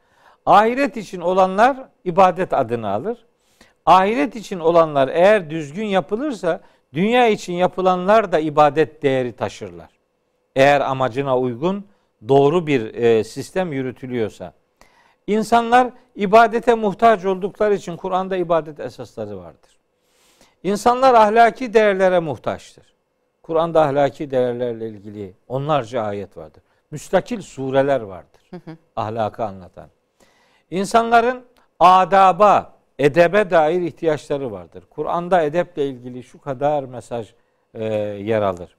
Ahiret 0.46 0.98
için 0.98 1.22
olanlar 1.22 1.78
ibadet 2.04 2.54
adını 2.54 2.90
alır. 2.90 3.26
Ahiret 3.86 4.36
için 4.36 4.60
olanlar 4.60 5.08
eğer 5.08 5.50
düzgün 5.50 5.86
yapılırsa 5.86 6.62
dünya 6.94 7.28
için 7.28 7.54
yapılanlar 7.54 8.32
da 8.32 8.40
ibadet 8.40 9.04
değeri 9.04 9.34
taşırlar. 9.34 9.90
Eğer 10.56 10.82
amacına 10.82 11.38
uygun 11.40 11.86
doğru 12.28 12.68
bir 12.68 12.94
e, 12.94 13.24
sistem 13.24 13.74
yürütülüyorsa. 13.74 14.54
İnsanlar 15.28 15.90
ibadete 16.16 16.74
muhtaç 16.76 17.26
oldukları 17.26 17.74
için 17.74 17.98
Kur'an'da 17.98 18.38
ibadet 18.38 18.80
esasları 18.80 19.38
vardır. 19.38 19.78
İnsanlar 20.64 21.14
ahlaki 21.14 21.74
değerlere 21.74 22.20
muhtaçtır. 22.20 22.96
Kur'an'da 23.44 23.82
ahlaki 23.82 24.32
değerlerle 24.32 24.90
ilgili 24.90 25.34
onlarca 25.48 26.02
ayet 26.02 26.38
vardır. 26.38 26.64
Müstakil 26.92 27.42
sureler 27.42 28.02
vardır. 28.02 28.42
Hı 28.50 28.56
hı. 28.56 28.78
Ahlakı 28.96 29.46
anlatan. 29.46 29.90
İnsanların 30.72 31.44
adaba, 31.80 32.74
edebe 33.00 33.50
dair 33.50 33.82
ihtiyaçları 33.82 34.52
vardır. 34.52 34.84
Kur'an'da 34.90 35.42
edeple 35.42 35.88
ilgili 35.88 36.24
şu 36.24 36.42
kadar 36.42 36.84
mesaj 36.84 37.34
e, 37.74 37.84
yer 38.04 38.42
alır. 38.42 38.76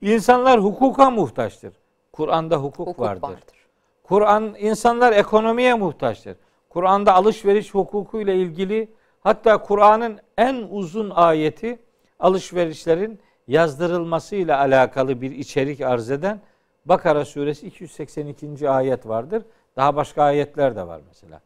İnsanlar 0.00 0.60
hukuka 0.60 1.10
muhtaçtır. 1.10 1.72
Kur'an'da 2.14 2.56
hukuk, 2.56 2.86
hukuk 2.86 3.00
vardır. 3.00 3.22
vardır. 3.22 3.66
Kur'an 4.02 4.54
insanlar 4.58 5.12
ekonomiye 5.12 5.74
muhtaçtır. 5.74 6.36
Kur'an'da 6.68 7.14
alışveriş 7.14 7.74
hukuku 7.74 8.20
ile 8.20 8.36
ilgili 8.36 8.92
hatta 9.20 9.58
Kur'an'ın 9.62 10.18
en 10.38 10.66
uzun 10.70 11.10
ayeti 11.10 11.78
alışverişlerin 12.20 13.20
yazdırılması 13.48 14.36
ile 14.36 14.54
alakalı 14.54 15.20
bir 15.20 15.30
içerik 15.30 15.80
arz 15.80 16.10
eden 16.10 16.40
Bakara 16.84 17.24
suresi 17.24 17.66
282. 17.66 18.70
ayet 18.70 19.08
vardır. 19.08 19.42
Daha 19.76 19.96
başka 19.96 20.22
ayetler 20.22 20.76
de 20.76 20.86
var 20.86 21.00
mesela. 21.08 21.40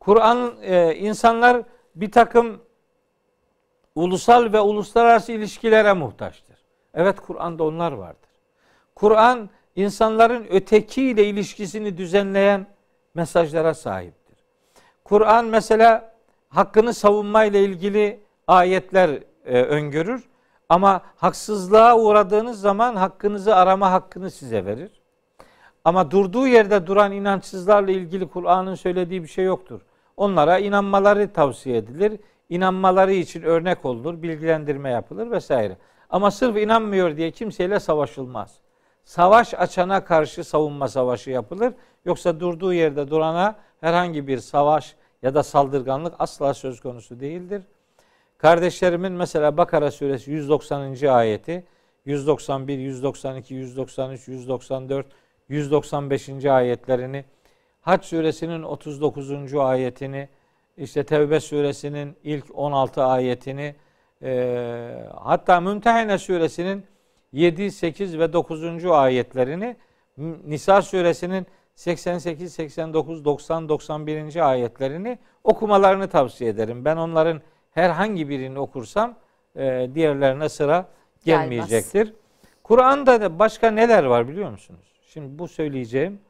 Kur'an 0.00 0.54
e, 0.62 0.94
insanlar 0.94 1.62
bir 1.94 2.10
takım 2.10 2.60
ulusal 3.94 4.52
ve 4.52 4.60
uluslararası 4.60 5.32
ilişkilere 5.32 5.92
muhtaçtır. 5.92 6.56
Evet 6.94 7.20
Kur'an'da 7.20 7.64
onlar 7.64 7.92
vardır. 7.92 8.30
Kur'an 8.94 9.50
insanların 9.76 10.46
ötekiyle 10.50 11.24
ilişkisini 11.24 11.96
düzenleyen 11.96 12.66
mesajlara 13.14 13.74
sahiptir. 13.74 14.44
Kur'an 15.04 15.44
mesela 15.44 16.14
hakkını 16.48 16.94
savunmayla 16.94 17.60
ilgili 17.60 18.20
ayetler 18.46 19.10
e, 19.44 19.62
öngörür 19.62 20.28
ama 20.68 21.00
haksızlığa 21.16 21.98
uğradığınız 21.98 22.60
zaman 22.60 22.96
hakkınızı 22.96 23.56
arama 23.56 23.92
hakkını 23.92 24.30
size 24.30 24.64
verir. 24.64 24.90
Ama 25.84 26.10
durduğu 26.10 26.46
yerde 26.46 26.86
duran 26.86 27.12
inançsızlarla 27.12 27.90
ilgili 27.90 28.28
Kur'an'ın 28.28 28.74
söylediği 28.74 29.22
bir 29.22 29.28
şey 29.28 29.44
yoktur. 29.44 29.80
Onlara 30.16 30.58
inanmaları 30.58 31.32
tavsiye 31.32 31.76
edilir. 31.76 32.20
İnanmaları 32.48 33.12
için 33.12 33.42
örnek 33.42 33.84
olunur, 33.84 34.22
bilgilendirme 34.22 34.90
yapılır 34.90 35.30
vesaire. 35.30 35.76
Ama 36.10 36.30
sırf 36.30 36.56
inanmıyor 36.56 37.16
diye 37.16 37.30
kimseyle 37.30 37.80
savaşılmaz. 37.80 38.58
Savaş 39.04 39.54
açana 39.54 40.04
karşı 40.04 40.44
savunma 40.44 40.88
savaşı 40.88 41.30
yapılır. 41.30 41.74
Yoksa 42.04 42.40
durduğu 42.40 42.72
yerde 42.72 43.10
durana 43.10 43.56
herhangi 43.80 44.26
bir 44.26 44.38
savaş 44.38 44.94
ya 45.22 45.34
da 45.34 45.42
saldırganlık 45.42 46.14
asla 46.18 46.54
söz 46.54 46.80
konusu 46.80 47.20
değildir. 47.20 47.62
Kardeşlerimin 48.38 49.12
mesela 49.12 49.56
Bakara 49.56 49.90
suresi 49.90 50.30
190. 50.30 51.06
ayeti, 51.06 51.64
191, 52.04 52.78
192, 52.78 53.54
193, 53.54 54.28
194, 54.28 55.06
195. 55.48 56.44
ayetlerini, 56.44 57.24
Hac 57.80 58.04
suresinin 58.04 58.62
39. 58.62 59.54
ayetini, 59.54 60.28
işte 60.76 61.04
Tevbe 61.04 61.40
suresinin 61.40 62.16
ilk 62.24 62.44
16 62.54 63.04
ayetini, 63.04 63.74
e, 64.22 65.08
hatta 65.14 65.60
Mümtehine 65.60 66.18
suresinin 66.18 66.84
7, 67.32 67.70
8 67.70 68.18
ve 68.18 68.32
9. 68.32 68.84
ayetlerini, 68.84 69.76
Nisa 70.46 70.82
suresinin 70.82 71.46
88, 71.74 72.52
89, 72.52 73.24
90, 73.24 73.68
91. 73.68 74.50
ayetlerini 74.50 75.18
okumalarını 75.44 76.08
tavsiye 76.08 76.50
ederim. 76.50 76.84
Ben 76.84 76.96
onların 76.96 77.40
herhangi 77.70 78.28
birini 78.28 78.58
okursam 78.58 79.14
e, 79.56 79.90
diğerlerine 79.94 80.48
sıra 80.48 80.86
gelmeyecektir. 81.24 82.14
Kur'an'da 82.62 83.20
da 83.20 83.38
başka 83.38 83.70
neler 83.70 84.04
var 84.04 84.28
biliyor 84.28 84.50
musunuz? 84.50 84.92
Şimdi 85.06 85.38
bu 85.38 85.48
söyleyeceğim 85.48 86.20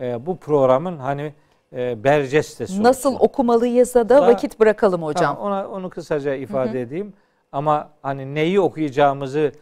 e, 0.00 0.26
bu 0.26 0.36
programın 0.36 0.98
hani 0.98 1.34
e, 1.72 2.04
bercestesi. 2.04 2.82
Nasıl 2.82 3.14
okumalıyız 3.14 3.94
da, 3.94 4.08
da 4.08 4.26
vakit 4.26 4.60
bırakalım 4.60 5.02
hocam. 5.02 5.36
Tamam, 5.36 5.52
ona 5.52 5.68
onu 5.68 5.90
kısaca 5.90 6.34
ifade 6.34 6.70
Hı-hı. 6.70 6.78
edeyim. 6.78 7.12
Ama 7.52 7.90
hani 8.02 8.34
neyi 8.34 8.60
okuyacağımızı 8.60 9.52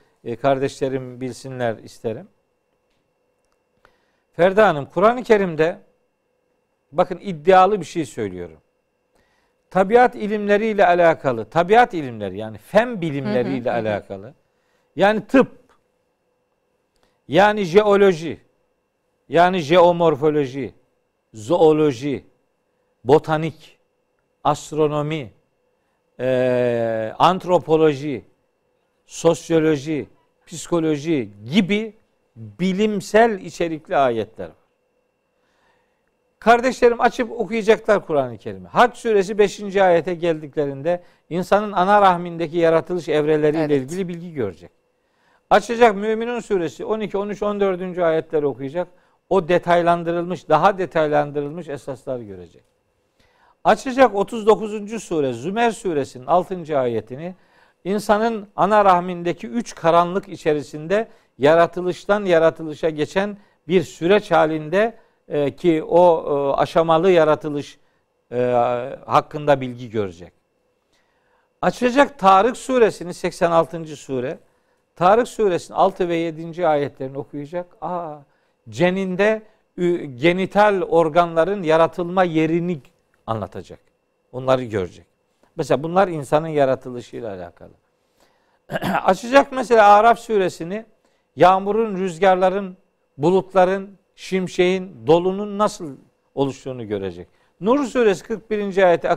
kardeşlerim 0.40 1.20
bilsinler 1.20 1.78
isterim. 1.78 2.28
Ferda 4.32 4.68
Hanım 4.68 4.86
Kur'an-ı 4.86 5.22
Kerim'de 5.22 5.78
bakın 6.92 7.18
iddialı 7.22 7.80
bir 7.80 7.86
şey 7.86 8.06
söylüyorum 8.06 8.60
tabiat 9.74 10.14
ilimleriyle 10.14 10.86
alakalı, 10.86 11.44
tabiat 11.44 11.94
ilimleri 11.94 12.38
yani 12.38 12.58
fen 12.58 13.00
bilimleriyle 13.00 13.70
hı 13.70 13.74
hı, 13.74 13.78
alakalı. 13.78 14.34
Yani 14.96 15.26
tıp, 15.26 15.48
yani 17.28 17.64
jeoloji, 17.64 18.40
yani 19.28 19.58
jeomorfoloji, 19.58 20.74
zooloji, 21.34 22.24
botanik, 23.04 23.78
astronomi, 24.44 25.32
e, 26.20 27.14
antropoloji, 27.18 28.24
sosyoloji, 29.06 30.06
psikoloji 30.46 31.30
gibi 31.52 31.94
bilimsel 32.36 33.40
içerikli 33.40 33.96
ayetler 33.96 34.46
var. 34.46 34.64
Kardeşlerim 36.38 37.00
açıp 37.00 37.30
okuyacaklar 37.30 38.06
Kur'an-ı 38.06 38.38
Kerim'i. 38.38 38.68
Hac 38.68 38.96
suresi 38.96 39.38
5. 39.38 39.76
ayete 39.76 40.14
geldiklerinde 40.14 41.02
insanın 41.30 41.72
ana 41.72 42.00
rahmindeki 42.00 42.56
yaratılış 42.56 43.08
evreleriyle 43.08 43.74
evet. 43.74 43.82
ilgili 43.82 44.08
bilgi 44.08 44.32
görecek. 44.32 44.70
Açacak 45.50 45.96
Müminun 45.96 46.40
suresi 46.40 46.84
12, 46.84 47.18
13, 47.18 47.42
14. 47.42 47.98
ayetleri 47.98 48.46
okuyacak. 48.46 48.88
O 49.28 49.48
detaylandırılmış, 49.48 50.48
daha 50.48 50.78
detaylandırılmış 50.78 51.68
esaslar 51.68 52.18
görecek. 52.18 52.62
Açacak 53.64 54.14
39. 54.14 55.02
sure 55.02 55.32
Zümer 55.32 55.70
suresinin 55.70 56.26
6. 56.26 56.78
ayetini 56.78 57.34
insanın 57.84 58.48
ana 58.56 58.84
rahmindeki 58.84 59.46
üç 59.46 59.74
karanlık 59.74 60.28
içerisinde 60.28 61.08
yaratılıştan 61.38 62.24
yaratılışa 62.24 62.90
geçen 62.90 63.38
bir 63.68 63.82
süreç 63.82 64.30
halinde 64.30 64.98
e, 65.28 65.56
ki 65.56 65.84
o 65.84 66.24
e, 66.26 66.60
aşamalı 66.60 67.10
yaratılış 67.10 67.78
e, 68.32 68.40
hakkında 69.06 69.60
bilgi 69.60 69.90
görecek. 69.90 70.32
Açacak 71.62 72.18
Tarık 72.18 72.56
suresini 72.56 73.14
86. 73.14 73.96
sure. 73.96 74.38
Tarık 74.96 75.28
suresinin 75.28 75.78
6 75.78 76.08
ve 76.08 76.16
7. 76.16 76.66
ayetlerini 76.66 77.18
okuyacak. 77.18 77.76
Aa, 77.80 78.16
ceninde 78.68 79.42
genital 80.14 80.82
organların 80.82 81.62
yaratılma 81.62 82.24
yerini 82.24 82.80
anlatacak. 83.26 83.78
Onları 84.32 84.64
görecek. 84.64 85.13
Mesela 85.56 85.82
bunlar 85.82 86.08
insanın 86.08 86.48
yaratılışıyla 86.48 87.34
alakalı. 87.34 87.72
Açacak 89.04 89.52
mesela 89.52 89.88
Araf 89.88 90.18
suresini 90.18 90.84
yağmurun, 91.36 91.96
rüzgarların, 91.96 92.76
bulutların, 93.18 93.90
şimşeğin, 94.16 95.06
dolunun 95.06 95.58
nasıl 95.58 95.96
oluştuğunu 96.34 96.88
görecek. 96.88 97.28
Nur 97.60 97.84
suresi 97.84 98.24
41. 98.24 98.82
ayeti 98.82 99.08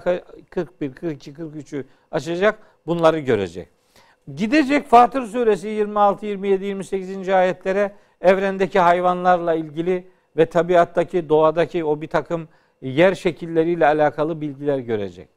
41, 0.49 0.93
42, 0.93 1.31
43'ü 1.33 1.85
açacak. 2.11 2.59
Bunları 2.88 3.19
görecek. 3.19 3.69
Gidecek 4.35 4.88
Fatır 4.88 5.25
suresi 5.25 5.67
26, 5.67 6.25
27, 6.25 6.65
28. 6.65 7.29
ayetlere 7.29 7.95
evrendeki 8.21 8.79
hayvanlarla 8.79 9.53
ilgili 9.53 10.07
ve 10.38 10.45
tabiattaki, 10.45 11.29
doğadaki 11.29 11.83
o 11.83 12.01
bir 12.01 12.07
takım 12.07 12.47
yer 12.81 13.15
şekilleriyle 13.15 13.85
alakalı 13.88 14.41
bilgiler 14.41 14.77
görecek. 14.77 15.36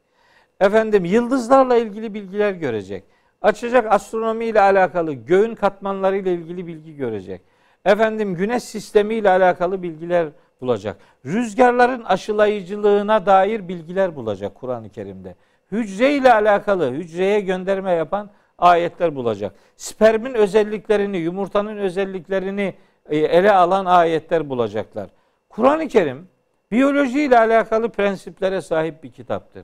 Efendim 0.61 1.05
yıldızlarla 1.05 1.77
ilgili 1.77 2.13
bilgiler 2.13 2.51
görecek. 2.51 3.03
Açacak 3.41 3.93
astronomi 3.93 4.45
ile 4.45 4.61
alakalı 4.61 5.13
göğün 5.13 5.55
katmanları 5.55 6.17
ile 6.17 6.33
ilgili 6.33 6.67
bilgi 6.67 6.95
görecek. 6.95 7.41
Efendim 7.85 8.35
güneş 8.35 8.63
sistemi 8.63 9.15
ile 9.15 9.29
alakalı 9.29 9.83
bilgiler 9.83 10.27
bulacak. 10.61 10.97
Rüzgarların 11.25 12.03
aşılayıcılığına 12.03 13.25
dair 13.25 13.67
bilgiler 13.67 14.15
bulacak 14.15 14.55
Kur'an-ı 14.55 14.89
Kerim'de. 14.89 15.35
Hücre 15.71 16.13
ile 16.13 16.33
alakalı 16.33 16.91
hücreye 16.91 17.39
gönderme 17.39 17.91
yapan 17.91 18.29
ayetler 18.57 19.15
bulacak. 19.15 19.55
Spermin 19.75 20.33
özelliklerini, 20.33 21.17
yumurtanın 21.17 21.77
özelliklerini 21.77 22.73
e, 23.09 23.17
ele 23.17 23.51
alan 23.51 23.85
ayetler 23.85 24.49
bulacaklar. 24.49 25.09
Kur'an-ı 25.49 25.87
Kerim 25.87 26.27
biyoloji 26.71 27.21
ile 27.21 27.39
alakalı 27.39 27.89
prensiplere 27.89 28.61
sahip 28.61 29.03
bir 29.03 29.11
kitaptır. 29.11 29.63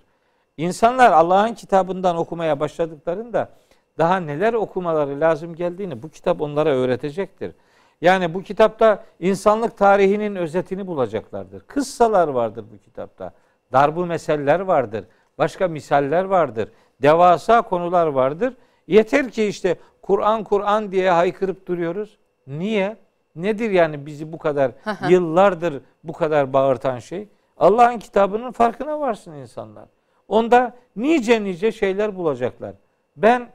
İnsanlar 0.58 1.12
Allah'ın 1.12 1.54
kitabından 1.54 2.18
okumaya 2.18 2.60
başladıklarında 2.60 3.50
daha 3.98 4.20
neler 4.20 4.54
okumaları 4.54 5.20
lazım 5.20 5.56
geldiğini 5.56 6.04
bu 6.04 6.10
kitap 6.10 6.42
onlara 6.42 6.70
öğretecektir. 6.70 7.52
Yani 8.02 8.34
bu 8.34 8.44
kitapta 8.44 9.04
insanlık 9.20 9.78
tarihinin 9.78 10.36
özetini 10.36 10.88
bulacaklardır. 10.88 11.60
Kıssalar 11.60 12.28
vardır 12.28 12.66
bu 12.74 12.78
kitapta. 12.78 13.34
Darbu 13.74 14.06
meseller 14.06 14.60
vardır. 14.60 15.06
Başka 15.38 15.68
misaller 15.68 16.24
vardır. 16.24 16.72
Devasa 17.02 17.62
konular 17.62 18.08
vardır. 18.08 18.54
Yeter 18.88 19.32
ki 19.32 19.46
işte 19.46 19.76
Kur'an 20.02 20.44
Kur'an 20.44 20.92
diye 20.92 21.12
haykırıp 21.12 21.68
duruyoruz. 21.68 22.18
Niye? 22.48 22.98
Nedir 23.36 23.72
yani 23.72 24.06
bizi 24.06 24.34
bu 24.34 24.38
kadar 24.38 24.72
yıllardır 25.10 25.82
bu 26.04 26.14
kadar 26.14 26.54
bağırtan 26.54 27.00
şey? 27.00 27.28
Allah'ın 27.58 28.00
kitabının 28.00 28.52
farkına 28.52 29.00
varsın 29.00 29.34
insanlar. 29.34 29.97
Onda 30.28 30.76
nice 30.96 31.44
nice 31.44 31.72
şeyler 31.72 32.16
bulacaklar. 32.16 32.76
Ben 33.18 33.50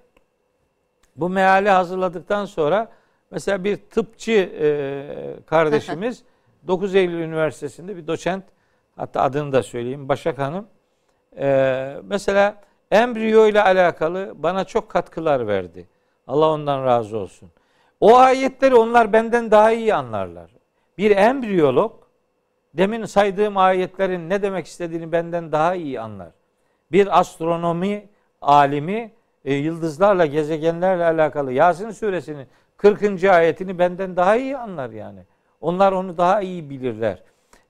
bu 1.17 1.29
meali 1.29 1.69
hazırladıktan 1.69 2.45
sonra 2.45 2.93
mesela 3.31 3.65
bir 3.65 3.77
tıpçı 3.77 4.33
e, 4.33 5.45
kardeşimiz 5.47 6.23
9 6.67 6.95
Eylül 6.95 7.19
Üniversitesi'nde 7.19 7.97
bir 7.97 8.07
doçent 8.07 8.45
hatta 8.97 9.23
adını 9.23 9.53
da 9.53 9.63
söyleyeyim 9.63 10.09
Başak 10.09 10.39
Hanım 10.39 10.67
e, 11.39 11.97
mesela 12.03 12.63
embriyo 12.91 13.47
ile 13.47 13.63
alakalı 13.63 14.33
bana 14.35 14.65
çok 14.65 14.89
katkılar 14.89 15.47
verdi. 15.47 15.89
Allah 16.27 16.51
ondan 16.51 16.85
razı 16.85 17.19
olsun. 17.19 17.51
O 18.01 18.17
ayetleri 18.17 18.75
onlar 18.75 19.13
benden 19.13 19.51
daha 19.51 19.73
iyi 19.73 19.95
anlarlar. 19.95 20.51
Bir 20.99 21.17
embriyolog 21.17 21.93
demin 22.75 23.05
saydığım 23.05 23.57
ayetlerin 23.57 24.31
ne 24.31 24.43
demek 24.43 24.67
istediğini 24.67 25.13
benden 25.13 25.53
daha 25.53 25.75
iyi 25.75 26.01
anlar. 26.01 26.31
Bir 26.93 27.21
astronomi 27.21 28.09
alimi 28.43 29.13
e, 29.45 29.55
yıldızlarla, 29.55 30.27
gezegenlerle 30.27 31.05
alakalı 31.05 31.53
Yasin 31.53 31.91
suresinin 31.91 32.47
40. 32.77 33.25
ayetini 33.25 33.79
benden 33.79 34.17
daha 34.17 34.37
iyi 34.37 34.57
anlar 34.57 34.91
yani. 34.91 35.21
Onlar 35.61 35.93
onu 35.93 36.19
daha 36.19 36.41
iyi 36.41 36.71
bilirler. 36.71 37.23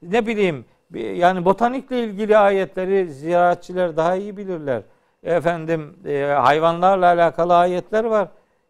Ne 0.03 0.27
bileyim 0.27 0.65
yani 0.95 1.45
botanikle 1.45 2.05
ilgili 2.05 2.39
ayetleri 2.39 3.13
ziraatçiler 3.13 3.97
daha 3.97 4.17
iyi 4.17 4.37
bilirler. 4.37 4.83
Efendim 5.23 5.97
e, 6.07 6.23
hayvanlarla 6.23 7.07
alakalı 7.07 7.57
ayetler 7.57 8.05
var. 8.05 8.29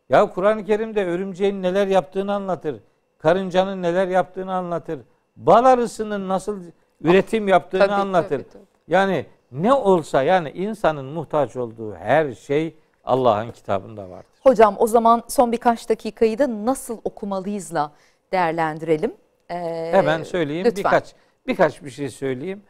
Ya 0.08 0.30
Kur'an-ı 0.30 0.64
Kerim'de 0.64 1.06
örümceğin 1.06 1.62
neler 1.62 1.86
yaptığını 1.86 2.34
anlatır. 2.34 2.76
Karıncanın 3.18 3.82
neler 3.82 4.08
yaptığını 4.08 4.54
anlatır. 4.54 5.00
Bal 5.36 5.64
arısının 5.64 6.28
nasıl 6.28 6.60
üretim 7.04 7.48
yaptığını 7.48 7.80
tabii, 7.80 7.92
anlatır. 7.92 8.38
Tabii, 8.38 8.48
tabii. 8.52 8.62
Yani 8.88 9.26
ne 9.52 9.72
olsa 9.72 10.22
yani 10.22 10.50
insanın 10.50 11.04
muhtaç 11.04 11.56
olduğu 11.56 11.94
her 11.94 12.32
şey 12.32 12.74
Allah'ın 13.04 13.50
kitabında 13.50 14.10
vardır. 14.10 14.26
Hocam 14.42 14.76
o 14.78 14.86
zaman 14.86 15.22
son 15.28 15.52
birkaç 15.52 15.88
dakikayı 15.88 16.38
da 16.38 16.64
nasıl 16.66 16.98
okumalıyızla 17.04 17.92
değerlendirelim. 18.32 19.14
Ee, 19.50 19.90
Hemen 19.92 20.22
söyleyeyim 20.22 20.66
lütfen. 20.66 20.84
birkaç 20.84 21.14
birkaç 21.46 21.82
bir 21.84 21.90
şey 21.90 22.08
söyleyeyim. 22.10 22.62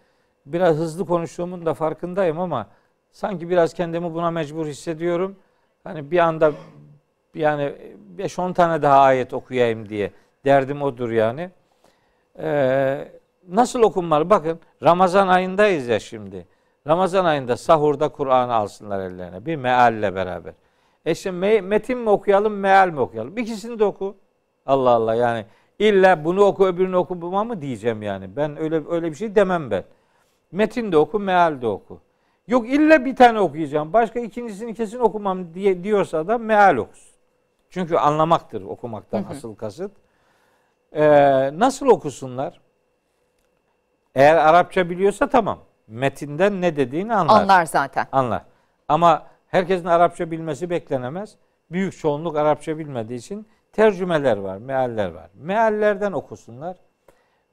Biraz 0.47 0.77
hızlı 0.77 1.07
konuştuğumun 1.07 1.67
da 1.67 1.75
farkındayım 1.75 2.41
ama 2.41 2.67
sanki 3.13 3.51
biraz 3.51 3.75
kendimi 3.75 4.15
buna 4.15 4.31
mecbur 4.31 4.67
hissediyorum. 4.67 5.37
Hani 5.85 6.11
bir 6.11 6.19
anda 6.19 6.53
yani 7.35 7.73
5-10 8.19 8.55
tane 8.55 8.83
daha 8.83 8.99
ayet 9.01 9.35
okuyayım 9.35 9.89
diye 9.89 10.11
derdim 10.45 10.83
odur 10.83 11.11
yani. 11.11 11.51
Ee, 12.39 13.09
nasıl 13.49 13.83
okunmalı? 13.83 14.31
Bakın 14.31 14.61
Ramazan 14.83 15.29
ayındayız 15.29 15.89
ya 15.89 16.01
şimdi. 16.01 16.47
Ramazan 16.87 17.25
ayında 17.25 17.57
sahurda 17.57 18.09
Kur'an'ı 18.09 18.55
alsınlar 18.55 19.01
ellerine. 19.01 19.47
Bir 19.47 19.57
mealle 19.57 20.15
beraber. 20.15 20.55
E 21.05 21.15
şimdi 21.15 21.63
metin 21.63 21.99
mi 21.99 22.11
okuyalım, 22.11 22.55
meal 22.55 22.89
mi 22.89 23.01
okuyalım? 23.01 23.39
İkisini 23.39 23.79
de 23.79 23.85
oku. 23.85 24.17
Allah 24.67 24.91
Allah 24.91 25.15
yani 25.15 25.47
illa 25.79 26.25
bunu 26.25 26.45
oku 26.45 26.67
öbürünü 26.67 26.97
okuma 26.97 27.45
mı 27.45 27.63
diyeceğim 27.63 28.03
yani. 28.03 28.37
Ben 28.37 28.57
öyle 28.57 28.83
öyle 28.89 29.11
bir 29.11 29.17
şey 29.17 29.35
demem 29.35 29.71
ben. 29.71 29.85
Metin 30.53 30.93
de 30.93 30.97
oku, 30.97 31.19
meal 31.21 31.63
de 31.63 31.67
oku. 31.67 32.01
Yok 32.49 32.69
illa 32.69 33.05
bir 33.05 33.17
tane 33.17 33.41
okuyacağım. 33.41 33.93
Başka 33.93 34.21
ikincisini 34.21 34.75
kesin 34.75 34.99
okumam 34.99 35.55
diye 35.55 35.85
diyorsa 35.85 36.29
da 36.29 36.39
meal 36.39 36.77
okusun. 36.77 37.13
Çünkü 37.71 37.97
anlamaktır 37.97 38.63
okumaktan 38.63 39.19
hı 39.19 39.27
hı. 39.27 39.31
asıl 39.31 39.55
kasıt. 39.55 39.93
Ee, 40.93 41.59
nasıl 41.59 41.87
okusunlar? 41.87 42.61
Eğer 44.15 44.37
Arapça 44.37 44.91
biliyorsa 44.91 45.29
tamam 45.29 45.59
metinden 45.93 46.61
ne 46.61 46.77
dediğini 46.77 47.15
anlar. 47.15 47.43
Anlar 47.43 47.67
zaten. 47.67 48.07
Anlar. 48.13 48.43
Ama 48.89 49.27
herkesin 49.49 49.85
Arapça 49.85 50.31
bilmesi 50.31 50.71
beklenemez. 50.71 51.37
Büyük 51.71 51.99
çoğunluk 51.99 52.37
Arapça 52.37 52.79
bilmediği 52.79 53.19
için 53.19 53.47
tercümeler 53.73 54.37
var, 54.37 54.57
mealler 54.57 55.11
var. 55.11 55.31
Meallerden 55.35 56.13
okusunlar. 56.13 56.77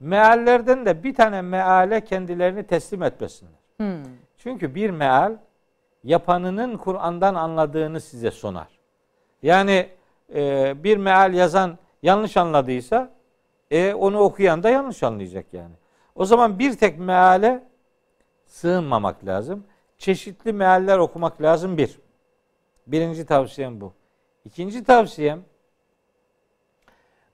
Meallerden 0.00 0.86
de 0.86 1.02
bir 1.02 1.14
tane 1.14 1.42
meale 1.42 2.00
kendilerini 2.00 2.62
teslim 2.66 3.02
etmesinler. 3.02 3.60
Hmm. 3.76 4.04
Çünkü 4.38 4.74
bir 4.74 4.90
meal 4.90 5.36
yapanının 6.04 6.76
Kur'an'dan 6.76 7.34
anladığını 7.34 8.00
size 8.00 8.30
sunar. 8.30 8.68
Yani 9.42 9.88
e, 10.34 10.74
bir 10.84 10.96
meal 10.96 11.34
yazan 11.34 11.78
yanlış 12.02 12.36
anladıysa 12.36 13.10
e, 13.70 13.94
onu 13.94 14.18
okuyan 14.18 14.62
da 14.62 14.70
yanlış 14.70 15.02
anlayacak 15.02 15.46
yani. 15.52 15.74
O 16.14 16.24
zaman 16.24 16.58
bir 16.58 16.76
tek 16.76 16.98
meale 16.98 17.69
sığınmamak 18.50 19.26
lazım. 19.26 19.64
Çeşitli 19.98 20.52
mealler 20.52 20.98
okumak 20.98 21.42
lazım 21.42 21.78
bir. 21.78 21.98
Birinci 22.86 23.26
tavsiyem 23.26 23.80
bu. 23.80 23.92
İkinci 24.44 24.84
tavsiyem 24.84 25.42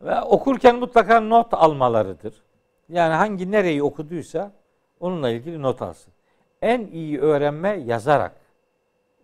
ve 0.00 0.20
okurken 0.20 0.76
mutlaka 0.76 1.20
not 1.20 1.54
almalarıdır. 1.54 2.42
Yani 2.88 3.14
hangi 3.14 3.50
nereyi 3.50 3.82
okuduysa 3.82 4.52
onunla 5.00 5.30
ilgili 5.30 5.62
not 5.62 5.82
alsın. 5.82 6.12
En 6.62 6.86
iyi 6.86 7.20
öğrenme 7.20 7.68
yazarak 7.68 8.36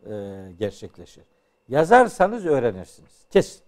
e, 0.06 0.12
gerçekleşir. 0.58 1.24
Yazarsanız 1.68 2.46
öğrenirsiniz. 2.46 3.26
Kesin. 3.30 3.62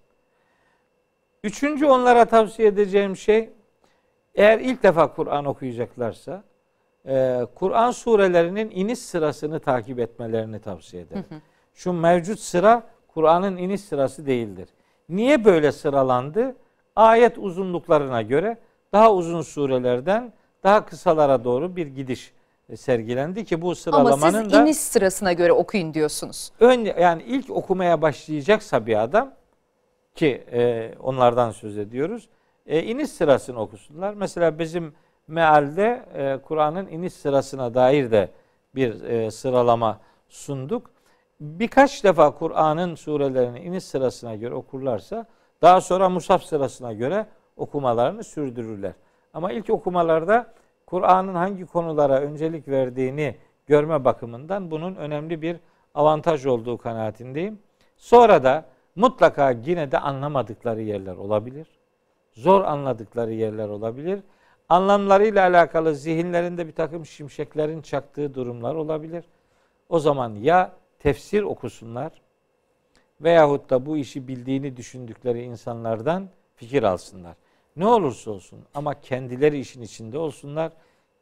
Üçüncü 1.42 1.86
onlara 1.86 2.24
tavsiye 2.24 2.68
edeceğim 2.68 3.16
şey 3.16 3.50
eğer 4.34 4.58
ilk 4.58 4.82
defa 4.82 5.14
Kur'an 5.14 5.44
okuyacaklarsa 5.44 6.44
e, 7.08 7.46
Kur'an 7.54 7.90
surelerinin 7.90 8.70
iniş 8.70 8.98
sırasını 8.98 9.60
takip 9.60 9.98
etmelerini 9.98 10.60
tavsiye 10.60 11.02
ederim. 11.02 11.24
Hı 11.28 11.34
hı. 11.34 11.38
Şu 11.74 11.92
mevcut 11.92 12.40
sıra 12.40 12.82
Kur'an'ın 13.08 13.56
iniş 13.56 13.80
sırası 13.80 14.26
değildir. 14.26 14.68
Niye 15.08 15.44
böyle 15.44 15.72
sıralandı? 15.72 16.56
Ayet 16.96 17.38
uzunluklarına 17.38 18.22
göre 18.22 18.58
daha 18.92 19.14
uzun 19.14 19.42
surelerden 19.42 20.32
daha 20.62 20.86
kısalara 20.86 21.44
doğru 21.44 21.76
bir 21.76 21.86
gidiş 21.86 22.32
sergilendi 22.76 23.44
ki 23.44 23.62
bu 23.62 23.74
sıralamanın 23.74 24.32
da... 24.34 24.38
Ama 24.38 24.50
siz 24.50 24.60
iniş 24.60 24.76
sırasına 24.76 25.32
göre 25.32 25.52
okuyun 25.52 25.94
diyorsunuz. 25.94 26.52
Ön, 26.60 26.84
yani 26.84 27.22
ilk 27.22 27.50
okumaya 27.50 28.02
başlayacaksa 28.02 28.86
bir 28.86 29.02
adam 29.02 29.34
ki 30.14 30.44
e, 30.52 30.92
onlardan 31.02 31.50
söz 31.50 31.78
ediyoruz. 31.78 32.28
E, 32.66 32.82
iniş 32.82 33.10
sırasını 33.10 33.60
okusunlar. 33.60 34.14
Mesela 34.14 34.58
bizim 34.58 34.94
mealde 35.28 36.02
e, 36.14 36.38
Kur'an'ın 36.42 36.86
iniş 36.86 37.12
sırasına 37.12 37.74
dair 37.74 38.10
de 38.10 38.28
bir 38.74 39.02
e, 39.02 39.30
sıralama 39.30 40.00
sunduk. 40.28 40.90
Birkaç 41.40 42.04
defa 42.04 42.30
Kur'an'ın 42.30 42.94
surelerini 42.94 43.60
iniş 43.60 43.84
sırasına 43.84 44.34
göre 44.34 44.54
okurlarsa 44.54 45.26
daha 45.62 45.80
sonra 45.80 46.08
musaf 46.08 46.42
sırasına 46.42 46.92
göre 46.92 47.26
okumalarını 47.56 48.24
sürdürürler. 48.24 48.92
Ama 49.34 49.52
ilk 49.52 49.70
okumalarda 49.70 50.54
Kur'an'ın 50.86 51.34
hangi 51.34 51.66
konulara 51.66 52.20
öncelik 52.20 52.68
verdiğini 52.68 53.36
görme 53.66 54.04
bakımından 54.04 54.70
bunun 54.70 54.94
önemli 54.94 55.42
bir 55.42 55.56
avantaj 55.94 56.46
olduğu 56.46 56.78
kanaatindeyim. 56.78 57.58
Sonra 57.96 58.44
da 58.44 58.64
mutlaka 58.96 59.50
yine 59.50 59.92
de 59.92 59.98
anlamadıkları 59.98 60.82
yerler 60.82 61.16
olabilir. 61.16 61.66
Zor 62.32 62.64
anladıkları 62.64 63.32
yerler 63.32 63.68
olabilir. 63.68 64.20
Anlamlarıyla 64.68 65.42
alakalı 65.42 65.94
zihinlerinde 65.94 66.66
bir 66.66 66.72
takım 66.72 67.06
şimşeklerin 67.06 67.82
çaktığı 67.82 68.34
durumlar 68.34 68.74
olabilir. 68.74 69.24
O 69.88 69.98
zaman 69.98 70.34
ya 70.34 70.72
tefsir 70.98 71.42
okusunlar 71.42 72.12
veyahut 73.20 73.70
da 73.70 73.86
bu 73.86 73.96
işi 73.96 74.28
bildiğini 74.28 74.76
düşündükleri 74.76 75.42
insanlardan 75.42 76.28
fikir 76.56 76.82
alsınlar. 76.82 77.36
Ne 77.76 77.86
olursa 77.86 78.30
olsun 78.30 78.58
ama 78.74 79.00
kendileri 79.00 79.58
işin 79.58 79.82
içinde 79.82 80.18
olsunlar. 80.18 80.72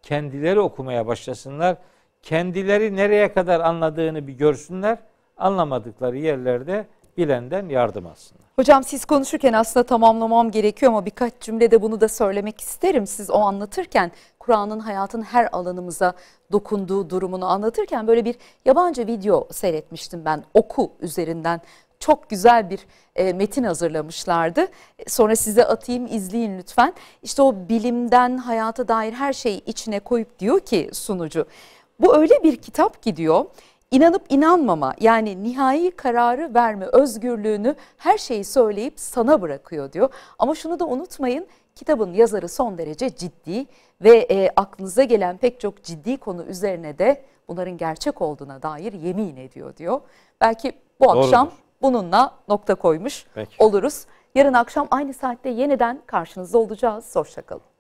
Kendileri 0.02 0.60
okumaya 0.60 1.06
başlasınlar. 1.06 1.76
Kendileri 2.22 2.96
nereye 2.96 3.32
kadar 3.32 3.60
anladığını 3.60 4.26
bir 4.26 4.32
görsünler. 4.32 4.98
Anlamadıkları 5.36 6.18
yerlerde 6.18 6.86
bilenden 7.16 7.68
yardım 7.68 8.06
alsınlar. 8.06 8.42
Hocam 8.56 8.84
siz 8.84 9.04
konuşurken 9.04 9.52
aslında 9.52 9.86
tamamlamam 9.86 10.50
gerekiyor 10.50 10.92
ama 10.92 11.06
birkaç 11.06 11.32
cümlede 11.40 11.82
bunu 11.82 12.00
da 12.00 12.08
söylemek 12.08 12.60
isterim. 12.60 13.06
Siz 13.06 13.30
o 13.30 13.38
anlatırken 13.38 14.12
Kur'an'ın 14.38 14.80
hayatın 14.80 15.22
her 15.22 15.48
alanımıza 15.52 16.12
dokunduğu 16.52 17.10
durumunu 17.10 17.46
anlatırken 17.46 18.06
böyle 18.06 18.24
bir 18.24 18.36
yabancı 18.64 19.06
video 19.06 19.48
seyretmiştim 19.50 20.24
ben 20.24 20.44
oku 20.54 20.92
üzerinden 21.00 21.60
çok 21.98 22.30
güzel 22.30 22.70
bir 22.70 22.80
e, 23.16 23.32
metin 23.32 23.64
hazırlamışlardı. 23.64 24.66
Sonra 25.06 25.36
size 25.36 25.64
atayım 25.64 26.06
izleyin 26.06 26.58
lütfen. 26.58 26.94
İşte 27.22 27.42
o 27.42 27.54
bilimden 27.68 28.36
hayata 28.36 28.88
dair 28.88 29.12
her 29.12 29.32
şeyi 29.32 29.64
içine 29.64 30.00
koyup 30.00 30.38
diyor 30.38 30.60
ki 30.60 30.90
sunucu. 30.92 31.46
Bu 32.00 32.16
öyle 32.16 32.42
bir 32.42 32.56
kitap 32.56 33.02
ki 33.02 33.16
diyor 33.16 33.44
inanıp 33.92 34.22
inanmama 34.28 34.94
yani 35.00 35.42
nihai 35.42 35.90
kararı 35.90 36.54
verme 36.54 36.86
özgürlüğünü 36.86 37.74
her 37.96 38.18
şeyi 38.18 38.44
söyleyip 38.44 39.00
sana 39.00 39.42
bırakıyor 39.42 39.92
diyor. 39.92 40.08
Ama 40.38 40.54
şunu 40.54 40.80
da 40.80 40.86
unutmayın 40.86 41.46
kitabın 41.74 42.12
yazarı 42.12 42.48
son 42.48 42.78
derece 42.78 43.16
ciddi 43.16 43.66
ve 44.00 44.26
e, 44.30 44.50
aklınıza 44.56 45.02
gelen 45.02 45.36
pek 45.36 45.60
çok 45.60 45.82
ciddi 45.82 46.16
konu 46.16 46.44
üzerine 46.44 46.98
de 46.98 47.24
bunların 47.48 47.76
gerçek 47.76 48.22
olduğuna 48.22 48.62
dair 48.62 48.92
yemin 48.92 49.36
ediyor 49.36 49.76
diyor. 49.76 50.00
Belki 50.40 50.72
bu 51.00 51.04
Doğrudur. 51.04 51.24
akşam 51.24 51.50
bununla 51.82 52.34
nokta 52.48 52.74
koymuş 52.74 53.26
Peki. 53.34 53.56
oluruz. 53.58 54.06
Yarın 54.34 54.52
akşam 54.54 54.88
aynı 54.90 55.14
saatte 55.14 55.48
yeniden 55.48 56.02
karşınızda 56.06 56.58
olacağız. 56.58 57.16
Hoşçakalın. 57.16 57.71